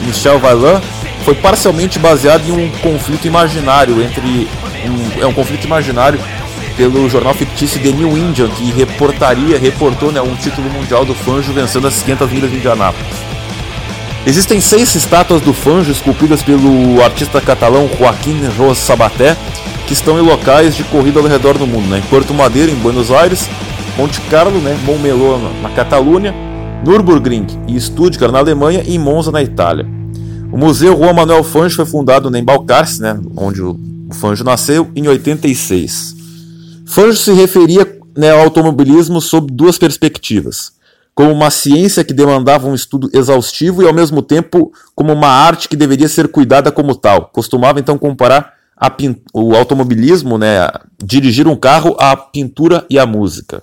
Michel 0.06 0.38
Vaillant 0.38 0.80
foi 1.24 1.34
parcialmente 1.34 1.98
baseada 1.98 2.44
em 2.48 2.52
um 2.52 2.70
conflito 2.78 3.26
imaginário 3.26 4.00
entre 4.00 4.48
um, 4.84 5.20
é 5.20 5.26
um 5.26 5.32
conflito 5.32 5.64
imaginário 5.64 6.20
pelo 6.76 7.10
jornal 7.10 7.34
fictício 7.34 7.80
The 7.82 7.90
New 7.90 8.16
Indian, 8.16 8.50
que 8.50 8.70
reportaria, 8.70 9.58
reportou 9.58 10.12
né, 10.12 10.20
um 10.20 10.36
título 10.36 10.70
mundial 10.70 11.04
do 11.04 11.12
Fanjo 11.12 11.52
vencendo 11.52 11.88
as 11.88 12.00
500 12.04 12.30
milhas 12.30 12.50
de 12.52 12.58
Indianápolis. 12.58 13.29
Existem 14.26 14.60
seis 14.60 14.94
estátuas 14.94 15.40
do 15.40 15.54
Fanjo 15.54 15.90
esculpidas 15.90 16.42
pelo 16.42 17.02
artista 17.02 17.40
catalão 17.40 17.88
Joaquim 17.98 18.38
Ros 18.58 18.76
Sabaté, 18.76 19.34
que 19.86 19.94
estão 19.94 20.18
em 20.18 20.22
locais 20.22 20.76
de 20.76 20.84
corrida 20.84 21.18
ao 21.18 21.26
redor 21.26 21.56
do 21.56 21.66
mundo, 21.66 21.88
né? 21.88 21.98
em 21.98 22.08
Porto 22.08 22.34
Madeira, 22.34 22.70
em 22.70 22.74
Buenos 22.74 23.10
Aires, 23.10 23.48
Monte 23.96 24.20
Carlo, 24.22 24.60
né? 24.60 24.78
Montmeló 24.84 25.38
na 25.62 25.70
Catalunha, 25.70 26.34
Nürburgring 26.84 27.46
e 27.66 27.80
Stuttgart 27.80 28.30
na 28.30 28.38
Alemanha 28.38 28.84
e 28.86 28.98
Monza 28.98 29.32
na 29.32 29.42
Itália. 29.42 29.86
O 30.52 30.58
Museu 30.58 30.96
Juan 30.96 31.14
Manuel 31.14 31.42
Fanjo 31.42 31.76
foi 31.76 31.86
fundado 31.86 32.34
em 32.36 32.44
Balcarce, 32.44 33.00
né? 33.00 33.18
onde 33.36 33.62
o 33.62 33.78
Fanjo 34.12 34.44
nasceu, 34.44 34.90
em 34.94 35.08
86. 35.08 36.16
Fanjo 36.86 37.16
se 37.16 37.32
referia 37.32 37.90
né, 38.16 38.30
ao 38.30 38.40
automobilismo 38.40 39.20
sob 39.20 39.50
duas 39.50 39.78
perspectivas. 39.78 40.72
Como 41.14 41.32
uma 41.32 41.50
ciência 41.50 42.04
que 42.04 42.14
demandava 42.14 42.68
um 42.68 42.74
estudo 42.74 43.10
exaustivo 43.12 43.82
e, 43.82 43.86
ao 43.86 43.92
mesmo 43.92 44.22
tempo, 44.22 44.72
como 44.94 45.12
uma 45.12 45.28
arte 45.28 45.68
que 45.68 45.76
deveria 45.76 46.08
ser 46.08 46.28
cuidada 46.28 46.72
como 46.72 46.94
tal. 46.94 47.26
Costumava 47.26 47.80
então 47.80 47.98
comparar 47.98 48.54
o 49.34 49.54
automobilismo, 49.54 50.38
né, 50.38 50.68
dirigir 51.02 51.46
um 51.46 51.56
carro, 51.56 51.96
à 52.00 52.16
pintura 52.16 52.86
e 52.88 52.98
à 52.98 53.04
música. 53.04 53.62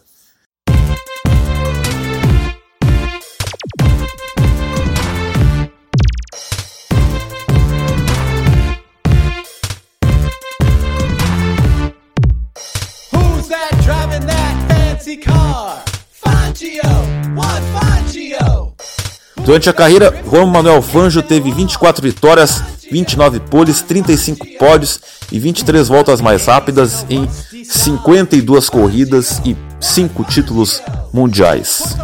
Durante 19.48 19.70
a 19.70 19.74
carreira, 19.74 20.14
Juan 20.30 20.48
Manuel 20.48 20.82
Fangio 20.82 21.24
teve 21.24 21.52
24 21.52 22.04
vitórias, 22.04 22.62
29 22.92 23.40
poles, 23.40 23.82
35 23.82 24.46
pódios 24.60 25.00
e 25.32 25.40
23 25.40 25.88
voltas 25.88 26.20
mais 26.20 26.46
rápidas 26.46 27.06
em 27.10 27.28
52 27.64 28.70
corridas 28.70 29.42
e 29.46 29.56
5 29.80 30.24
títulos 30.26 30.82
mundiais. 31.14 31.96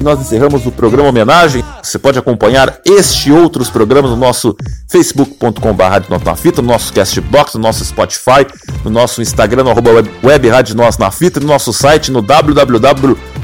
E 0.00 0.02
nós 0.02 0.20
encerramos 0.20 0.64
o 0.66 0.72
programa 0.72 1.08
homenagem. 1.08 1.62
Você 1.82 1.98
pode 1.98 2.18
acompanhar 2.18 2.80
este 2.84 3.28
e 3.28 3.32
outros 3.32 3.68
programas 3.68 4.10
no 4.10 4.16
nosso 4.16 4.56
facebook.com.br 4.88 6.60
no 6.62 6.62
nosso 6.62 6.92
Castbox, 6.92 7.54
no 7.54 7.60
nosso 7.60 7.84
Spotify, 7.84 8.46
no 8.84 8.90
nosso 8.90 9.20
Instagram, 9.20 9.64
no 9.64 9.70
arroba 9.70 9.90
web, 9.90 10.10
web 10.22 10.48
Rádio 10.48 10.76
Nós 10.76 10.96
na 10.96 11.10
Fita, 11.10 11.40
no 11.40 11.46
nosso 11.46 11.72
site 11.72 12.10
no 12.10 12.22